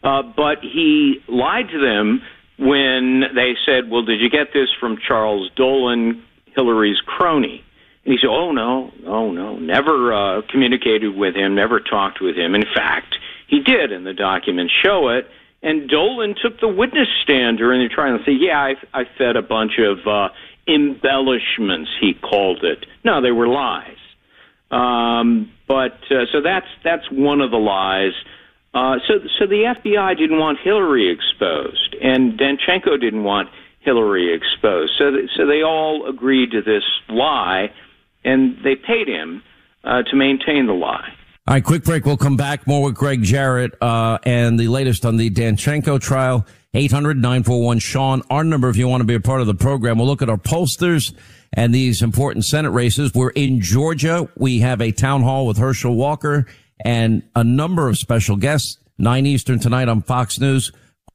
Uh, 0.04 0.24
but 0.24 0.60
he 0.62 1.22
lied 1.28 1.70
to 1.70 1.80
them 1.80 2.22
when 2.58 3.24
they 3.36 3.56
said, 3.66 3.90
"Well, 3.90 4.04
did 4.04 4.22
you 4.22 4.30
get 4.30 4.54
this 4.54 4.70
from 4.80 4.98
Charles 4.98 5.50
Dolan, 5.56 6.24
Hillary's 6.56 7.02
crony?" 7.06 7.64
And 8.06 8.14
he 8.14 8.20
said, 8.20 8.30
"Oh 8.30 8.52
no, 8.52 8.92
no, 9.04 9.32
no, 9.32 9.58
never 9.58 10.14
uh, 10.14 10.42
communicated 10.50 11.16
with 11.16 11.36
him, 11.36 11.56
never 11.56 11.80
talked 11.80 12.22
with 12.22 12.38
him. 12.38 12.56
In 12.56 12.66
fact, 12.74 13.18
he 13.48 13.60
did, 13.60 13.92
and 13.92 14.06
the 14.06 14.14
documents 14.14 14.74
show 14.84 15.10
it." 15.10 15.28
And 15.62 15.90
Dolan 15.90 16.36
took 16.42 16.62
the 16.62 16.70
witness 16.70 17.10
stand 17.22 17.58
during 17.58 17.84
the 17.86 17.94
trial 17.94 18.16
and 18.16 18.24
said, 18.24 18.36
"Yeah, 18.40 18.58
I, 18.58 18.76
I 18.94 19.04
fed 19.18 19.36
a 19.36 19.42
bunch 19.42 19.74
of 19.80 20.08
uh, 20.08 20.30
embellishments," 20.68 21.92
he 22.00 22.14
called 22.14 22.64
it. 22.64 22.86
No, 23.04 23.22
they 23.22 23.32
were 23.32 23.48
lies. 23.48 23.99
Um, 24.72 25.52
but 25.68 25.98
uh, 26.12 26.26
so 26.32 26.42
that's 26.42 26.68
that's 26.84 27.10
one 27.12 27.42
of 27.42 27.52
the 27.52 27.58
lies. 27.58 28.14
Uh, 28.74 28.98
so 29.08 29.16
so 29.40 29.48
the 29.48 29.74
FBI 29.76 30.18
didn't 30.18 30.38
want 30.38 30.60
Hillary 30.64 31.12
exposed, 31.12 31.96
and 32.02 32.40
Danchenko 32.40 33.00
didn't 33.00 33.24
want 33.24 33.50
Hillary 33.80 34.34
exposed. 34.34 34.94
So 34.98 35.12
th- 35.12 35.30
so 35.36 35.48
they 35.48 35.64
all 35.64 36.08
agreed 36.08 36.52
to 36.52 36.62
this 36.62 36.84
lie, 37.10 37.72
and 38.24 38.58
they 38.64 38.76
paid 38.76 39.08
him 39.08 39.42
uh, 39.84 40.04
to 40.04 40.16
maintain 40.16 40.68
the 40.68 40.74
lie. 40.74 41.14
All 41.48 41.56
right, 41.56 41.64
quick 41.64 41.84
break. 41.84 42.06
We'll 42.06 42.18
come 42.18 42.38
back 42.38 42.68
more 42.68 42.84
with 42.84 42.96
Gregg 42.96 43.24
Jarrett 43.24 43.74
uh, 43.82 44.20
and 44.24 44.60
the 44.60 44.68
latest 44.68 45.04
on 45.04 45.18
the 45.18 45.32
Danchenko 45.32 46.00
trial. 46.00 46.46
800-941-SEAN, 46.76 48.22
our 48.30 48.44
number 48.44 48.70
if 48.70 48.78
you 48.78 48.88
want 48.88 49.02
to 49.02 49.08
be 49.08 49.16
a 49.16 49.20
part 49.20 49.42
of 49.42 49.48
the 49.48 49.56
program. 49.56 49.98
We'll 49.98 50.08
look 50.08 50.22
at 50.22 50.30
our 50.30 50.38
pollsters 50.38 51.16
and 51.52 51.74
these 51.74 52.02
important 52.02 52.46
Senate 52.46 52.70
races. 52.70 53.12
We're 53.14 53.32
in 53.32 53.60
Georgia. 53.60 54.30
We 54.38 54.60
have 54.60 54.80
a 54.80 54.92
town 54.92 55.24
hall 55.24 55.48
with 55.48 55.58
Herschel 55.58 55.96
Walker 55.96 56.46
and 56.86 57.24
a 57.36 57.44
number 57.44 57.90
of 57.90 57.98
special 57.98 58.36
guests. 58.36 58.78
9 59.00 59.26
Eastern 59.26 59.60
tonight 59.60 59.88
on 59.88 60.02
Fox 60.02 60.40
News. 60.40 60.72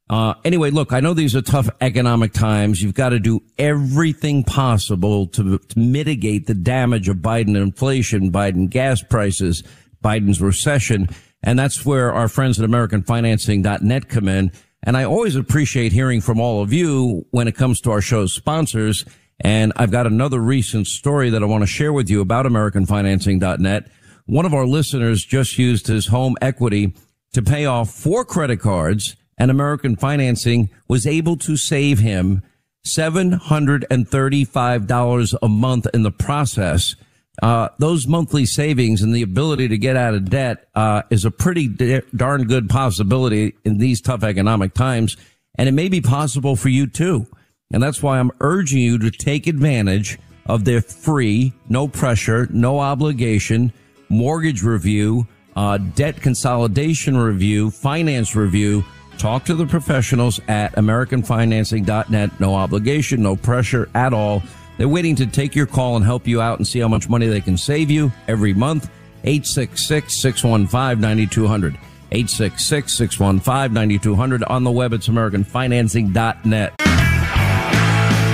Uh, 0.09 0.33
anyway, 0.43 0.71
look, 0.71 0.91
I 0.91 0.99
know 0.99 1.13
these 1.13 1.35
are 1.35 1.41
tough 1.41 1.69
economic 1.81 2.33
times. 2.33 2.81
You've 2.81 2.93
got 2.93 3.09
to 3.09 3.19
do 3.19 3.41
everything 3.57 4.43
possible 4.43 5.27
to, 5.27 5.57
to 5.57 5.79
mitigate 5.79 6.47
the 6.47 6.53
damage 6.53 7.09
of 7.09 7.17
Biden 7.17 7.55
inflation, 7.55 8.31
Biden 8.31 8.69
gas 8.69 9.01
prices, 9.01 9.63
Biden's 10.03 10.41
recession. 10.41 11.07
And 11.41 11.57
that's 11.57 11.85
where 11.85 12.11
our 12.11 12.27
friends 12.27 12.59
at 12.59 12.69
AmericanFinancing.net 12.69 14.09
come 14.09 14.27
in. 14.27 14.51
And 14.85 14.95
I 14.95 15.03
always 15.03 15.35
appreciate 15.35 15.91
hearing 15.91 16.21
from 16.21 16.39
all 16.39 16.61
of 16.61 16.71
you 16.71 17.25
when 17.31 17.47
it 17.47 17.55
comes 17.55 17.81
to 17.81 17.91
our 17.91 18.01
show's 18.01 18.33
sponsors. 18.33 19.03
And 19.39 19.73
I've 19.75 19.91
got 19.91 20.07
another 20.07 20.39
recent 20.39 20.87
story 20.87 21.29
that 21.31 21.43
I 21.43 21.45
want 21.45 21.63
to 21.63 21.67
share 21.67 21.91
with 21.91 22.09
you 22.09 22.21
about 22.21 22.45
AmericanFinancing.net. 22.45 23.91
One 24.27 24.45
of 24.45 24.53
our 24.53 24.65
listeners 24.65 25.25
just 25.25 25.57
used 25.57 25.87
his 25.87 26.07
home 26.07 26.37
equity 26.41 26.95
to 27.33 27.41
pay 27.41 27.65
off 27.65 27.91
four 27.91 28.23
credit 28.23 28.61
cards 28.61 29.17
and 29.37 29.51
American 29.51 29.97
Financing 29.97 30.69
was 30.87 31.05
able 31.05 31.35
to 31.37 31.57
save 31.57 31.99
him 31.99 32.41
$735 32.85 35.35
a 35.41 35.49
month 35.49 35.87
in 35.93 36.03
the 36.03 36.11
process. 36.11 36.95
Uh, 37.41 37.69
those 37.79 38.07
monthly 38.07 38.45
savings 38.45 39.01
and 39.01 39.13
the 39.13 39.21
ability 39.21 39.67
to 39.67 39.77
get 39.77 39.97
out 39.97 40.13
of 40.13 40.29
debt, 40.29 40.67
uh, 40.75 41.01
is 41.09 41.25
a 41.25 41.31
pretty 41.31 41.67
da- 41.67 42.01
darn 42.15 42.45
good 42.45 42.69
possibility 42.69 43.53
in 43.65 43.77
these 43.77 44.01
tough 44.01 44.23
economic 44.23 44.73
times. 44.73 45.17
And 45.57 45.67
it 45.67 45.73
may 45.73 45.89
be 45.89 46.01
possible 46.01 46.55
for 46.55 46.69
you 46.69 46.87
too. 46.87 47.27
And 47.71 47.81
that's 47.81 48.01
why 48.01 48.19
I'm 48.19 48.31
urging 48.39 48.79
you 48.79 48.97
to 48.99 49.11
take 49.11 49.47
advantage 49.47 50.17
of 50.45 50.65
their 50.65 50.81
free, 50.81 51.53
no 51.67 51.87
pressure, 51.87 52.47
no 52.51 52.79
obligation 52.79 53.73
mortgage 54.09 54.63
review, 54.63 55.27
uh, 55.55 55.77
debt 55.77 56.21
consolidation 56.21 57.17
review, 57.17 57.71
finance 57.71 58.35
review. 58.35 58.83
Talk 59.17 59.45
to 59.45 59.55
the 59.55 59.65
professionals 59.65 60.39
at 60.47 60.73
AmericanFinancing.net. 60.73 62.39
No 62.39 62.55
obligation, 62.55 63.23
no 63.23 63.35
pressure 63.35 63.89
at 63.95 64.13
all. 64.13 64.43
They're 64.77 64.89
waiting 64.89 65.15
to 65.15 65.25
take 65.25 65.55
your 65.55 65.65
call 65.65 65.95
and 65.95 66.05
help 66.05 66.27
you 66.27 66.39
out 66.41 66.59
and 66.59 66.67
see 66.67 66.77
how 66.79 66.87
much 66.87 67.09
money 67.09 67.25
they 67.27 67.41
can 67.41 67.57
save 67.57 67.89
you 67.89 68.11
every 68.27 68.53
month. 68.53 68.91
866-615-9200. 69.23 71.79
866-615-9200. 72.11 74.49
On 74.49 74.63
the 74.63 74.71
web, 74.71 74.93
it's 74.93 75.07
AmericanFinancing.net. 75.07 76.73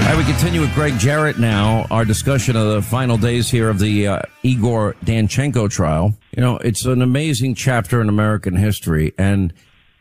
All 0.02 0.08
right, 0.08 0.18
we 0.18 0.24
continue 0.26 0.60
with 0.60 0.74
Gregg 0.74 1.00
Jarrett 1.00 1.40
now. 1.40 1.88
Our 1.90 2.04
discussion 2.04 2.58
of 2.58 2.74
the 2.74 2.82
final 2.82 3.16
days 3.18 3.50
here 3.50 3.70
of 3.70 3.80
the 3.80 4.08
uh, 4.08 4.22
Igor 4.44 4.96
Danchenko 5.06 5.70
trial. 5.70 6.14
You 6.36 6.42
know, 6.42 6.58
it's 6.58 6.86
an 6.86 7.02
amazing 7.02 7.56
chapter 7.56 8.02
in 8.02 8.10
American 8.10 8.58
history, 8.58 9.14
and 9.18 9.54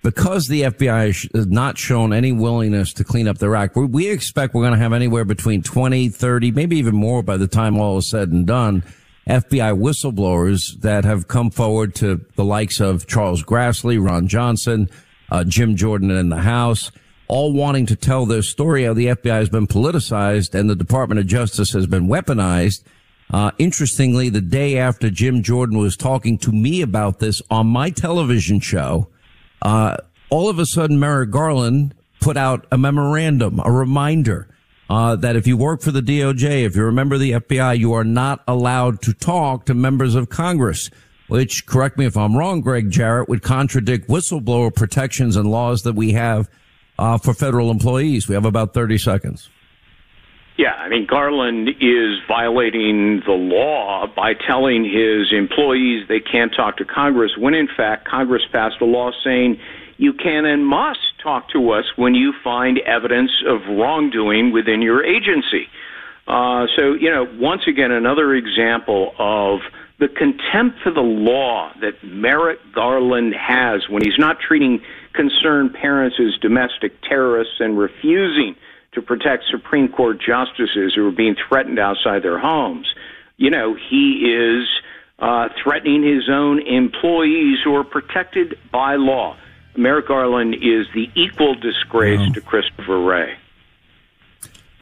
because 0.03 0.48
the 0.48 0.62
FBI 0.62 1.34
has 1.34 1.46
not 1.46 1.78
shown 1.78 2.12
any 2.12 2.32
willingness 2.32 2.92
to 2.94 3.05
clean 3.05 3.28
up 3.28 3.38
their 3.38 3.55
act, 3.55 3.76
we, 3.76 3.84
we 3.84 4.09
expect 4.09 4.55
we're 4.55 4.62
going 4.62 4.72
to 4.72 4.78
have 4.78 4.92
anywhere 4.92 5.24
between 5.24 5.62
20, 5.62 6.09
30, 6.09 6.53
maybe 6.53 6.76
even 6.78 6.94
more 6.94 7.22
by 7.22 7.36
the 7.36 7.48
time 7.48 7.78
all 7.78 7.98
is 7.98 8.09
said 8.09 8.30
and 8.30 8.46
done. 8.46 8.82
FBI 9.28 9.78
whistleblowers 9.78 10.80
that 10.80 11.05
have 11.05 11.28
come 11.28 11.51
forward 11.51 11.94
to 11.96 12.24
the 12.36 12.44
likes 12.44 12.80
of 12.80 13.07
Charles 13.07 13.44
Grassley, 13.44 14.05
Ron 14.05 14.26
Johnson, 14.26 14.88
uh, 15.30 15.44
Jim 15.44 15.76
Jordan 15.76 16.11
in 16.11 16.30
the 16.30 16.38
House, 16.38 16.90
all 17.28 17.53
wanting 17.53 17.86
to 17.86 17.96
tell 17.96 18.26
their 18.26 18.42
story 18.42 18.84
how 18.84 18.94
the 18.94 19.07
FBI 19.07 19.38
has 19.38 19.48
been 19.48 19.66
politicized 19.66 20.59
and 20.59 20.68
the 20.68 20.74
Department 20.74 21.20
of 21.20 21.26
Justice 21.26 21.72
has 21.72 21.86
been 21.86 22.09
weaponized. 22.09 22.82
Uh, 23.32 23.53
interestingly, 23.59 24.28
the 24.28 24.40
day 24.40 24.76
after 24.76 25.11
Jim 25.11 25.42
Jordan 25.42 25.78
was 25.78 25.96
talking 25.96 26.36
to 26.38 26.51
me 26.51 26.82
about 26.82 27.20
this 27.20 27.40
on 27.48 27.68
my 27.68 27.90
television 27.90 28.59
show, 28.59 29.09
uh, 29.62 29.96
all 30.30 30.48
of 30.48 30.58
a 30.58 30.66
sudden 30.66 30.98
Merrick 30.98 31.30
Garland 31.30 31.94
put 32.20 32.36
out 32.36 32.66
a 32.70 32.78
memorandum, 32.78 33.61
a 33.64 33.70
reminder, 33.70 34.48
uh, 34.88 35.16
that 35.16 35.36
if 35.36 35.46
you 35.46 35.56
work 35.56 35.80
for 35.80 35.90
the 35.90 36.00
DOJ, 36.00 36.64
if 36.64 36.74
you're 36.74 36.88
a 36.88 36.92
member 36.92 37.14
of 37.14 37.20
the 37.20 37.32
FBI, 37.32 37.78
you 37.78 37.92
are 37.92 38.04
not 38.04 38.42
allowed 38.48 39.00
to 39.02 39.12
talk 39.12 39.66
to 39.66 39.74
members 39.74 40.14
of 40.14 40.28
Congress, 40.28 40.90
which, 41.28 41.64
correct 41.66 41.96
me 41.96 42.06
if 42.06 42.16
I'm 42.16 42.36
wrong, 42.36 42.61
Gregg 42.61 42.90
Jarrett, 42.90 43.28
would 43.28 43.42
contradict 43.42 44.08
whistleblower 44.08 44.74
protections 44.74 45.36
and 45.36 45.50
laws 45.50 45.82
that 45.82 45.94
we 45.94 46.12
have, 46.12 46.48
uh, 46.98 47.18
for 47.18 47.32
federal 47.34 47.70
employees. 47.70 48.28
We 48.28 48.34
have 48.34 48.44
about 48.44 48.74
30 48.74 48.98
seconds. 48.98 49.48
Yeah, 50.57 50.74
I 50.74 50.88
mean, 50.88 51.07
Garland 51.07 51.70
is 51.80 52.18
violating 52.28 53.22
the 53.24 53.32
law 53.32 54.07
by 54.14 54.34
telling 54.34 54.84
his 54.84 55.32
employees 55.32 56.07
they 56.09 56.20
can't 56.20 56.53
talk 56.55 56.76
to 56.78 56.84
Congress 56.84 57.32
when, 57.38 57.55
in 57.55 57.68
fact, 57.74 58.07
Congress 58.07 58.42
passed 58.53 58.76
a 58.80 58.84
law 58.84 59.11
saying 59.24 59.59
you 59.96 60.12
can 60.12 60.44
and 60.44 60.66
must 60.66 61.01
talk 61.22 61.48
to 61.51 61.70
us 61.70 61.84
when 61.96 62.14
you 62.14 62.34
find 62.44 62.78
evidence 62.80 63.30
of 63.46 63.61
wrongdoing 63.68 64.53
within 64.53 64.82
your 64.82 65.05
agency. 65.05 65.68
Uh, 66.26 66.66
so, 66.76 66.94
you 66.94 67.11
know, 67.11 67.26
once 67.38 67.62
again, 67.66 67.90
another 67.90 68.34
example 68.34 69.14
of 69.18 69.61
the 69.98 70.09
contempt 70.09 70.78
for 70.82 70.90
the 70.90 71.01
law 71.01 71.72
that 71.80 72.03
Merrick 72.03 72.59
Garland 72.72 73.34
has 73.34 73.88
when 73.88 74.03
he's 74.03 74.18
not 74.18 74.38
treating 74.40 74.80
concerned 75.12 75.74
parents 75.74 76.16
as 76.18 76.38
domestic 76.40 77.01
terrorists 77.03 77.55
and 77.61 77.78
refusing 77.78 78.57
to 78.93 79.03
protect 79.03 79.45
Supreme 79.51 79.88
Court 79.88 80.18
justices 80.20 80.93
who 80.95 81.07
are 81.07 81.12
being 81.12 81.36
threatened 81.49 81.78
outside 81.78 82.22
their 82.22 82.38
homes. 82.38 82.93
You 83.36 83.51
know, 83.51 83.74
he 83.74 84.32
is 84.32 84.68
uh, 85.18 85.49
threatening 85.62 86.03
his 86.03 86.28
own 86.28 86.61
employees 86.66 87.59
who 87.64 87.74
are 87.76 87.84
protected 87.84 88.59
by 88.72 88.97
law. 88.97 89.36
Merrick 89.76 90.09
Garland 90.09 90.55
is 90.55 90.86
the 90.95 91.09
equal 91.14 91.55
disgrace 91.55 92.18
wow. 92.18 92.32
to 92.34 92.41
Christopher 92.41 93.01
Wray. 93.01 93.36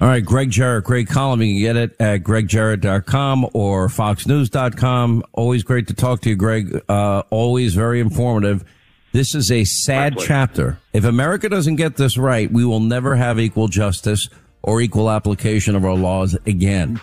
All 0.00 0.06
right, 0.06 0.24
Gregg 0.24 0.50
Jarrett, 0.50 0.84
great 0.84 1.08
column. 1.08 1.42
You 1.42 1.54
can 1.54 1.60
get 1.60 1.76
it 1.76 1.96
at 2.00 2.22
greggjarrett.com 2.22 3.48
or 3.52 3.88
foxnews.com. 3.88 5.24
Always 5.32 5.64
great 5.64 5.88
to 5.88 5.94
talk 5.94 6.20
to 6.20 6.28
you, 6.28 6.36
Gregg. 6.36 6.82
Uh, 6.88 7.24
always 7.30 7.74
very 7.74 7.98
informative. 7.98 8.64
This 9.18 9.34
is 9.34 9.50
a 9.50 9.64
sad 9.64 10.16
chapter. 10.16 10.78
If 10.92 11.02
America 11.02 11.48
doesn't 11.48 11.74
get 11.74 11.96
this 11.96 12.16
right, 12.16 12.48
we 12.52 12.64
will 12.64 12.78
never 12.78 13.16
have 13.16 13.40
equal 13.40 13.66
justice 13.66 14.28
or 14.62 14.80
equal 14.80 15.10
application 15.10 15.74
of 15.74 15.84
our 15.84 15.96
laws 15.96 16.36
again. 16.46 17.00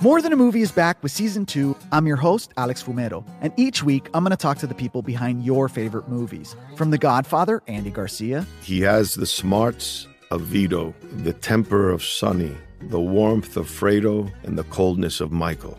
More 0.00 0.22
Than 0.22 0.32
a 0.32 0.36
Movie 0.36 0.62
is 0.62 0.72
back 0.72 1.02
with 1.02 1.12
season 1.12 1.44
two. 1.44 1.76
I'm 1.92 2.06
your 2.06 2.16
host, 2.16 2.54
Alex 2.56 2.82
Fumero, 2.82 3.22
and 3.42 3.52
each 3.58 3.82
week 3.82 4.08
I'm 4.14 4.24
going 4.24 4.30
to 4.30 4.36
talk 4.38 4.56
to 4.60 4.66
the 4.66 4.74
people 4.74 5.02
behind 5.02 5.44
your 5.44 5.68
favorite 5.68 6.08
movies. 6.08 6.56
From 6.74 6.90
The 6.90 6.96
Godfather, 6.96 7.62
Andy 7.66 7.90
Garcia. 7.90 8.46
He 8.62 8.80
has 8.80 9.12
the 9.12 9.26
smarts 9.26 10.08
of 10.30 10.40
Vito, 10.40 10.94
the 11.18 11.34
temper 11.34 11.90
of 11.90 12.02
Sonny, 12.02 12.56
the 12.80 12.98
warmth 12.98 13.58
of 13.58 13.68
Fredo, 13.68 14.32
and 14.44 14.56
the 14.56 14.64
coldness 14.64 15.20
of 15.20 15.32
Michael. 15.32 15.78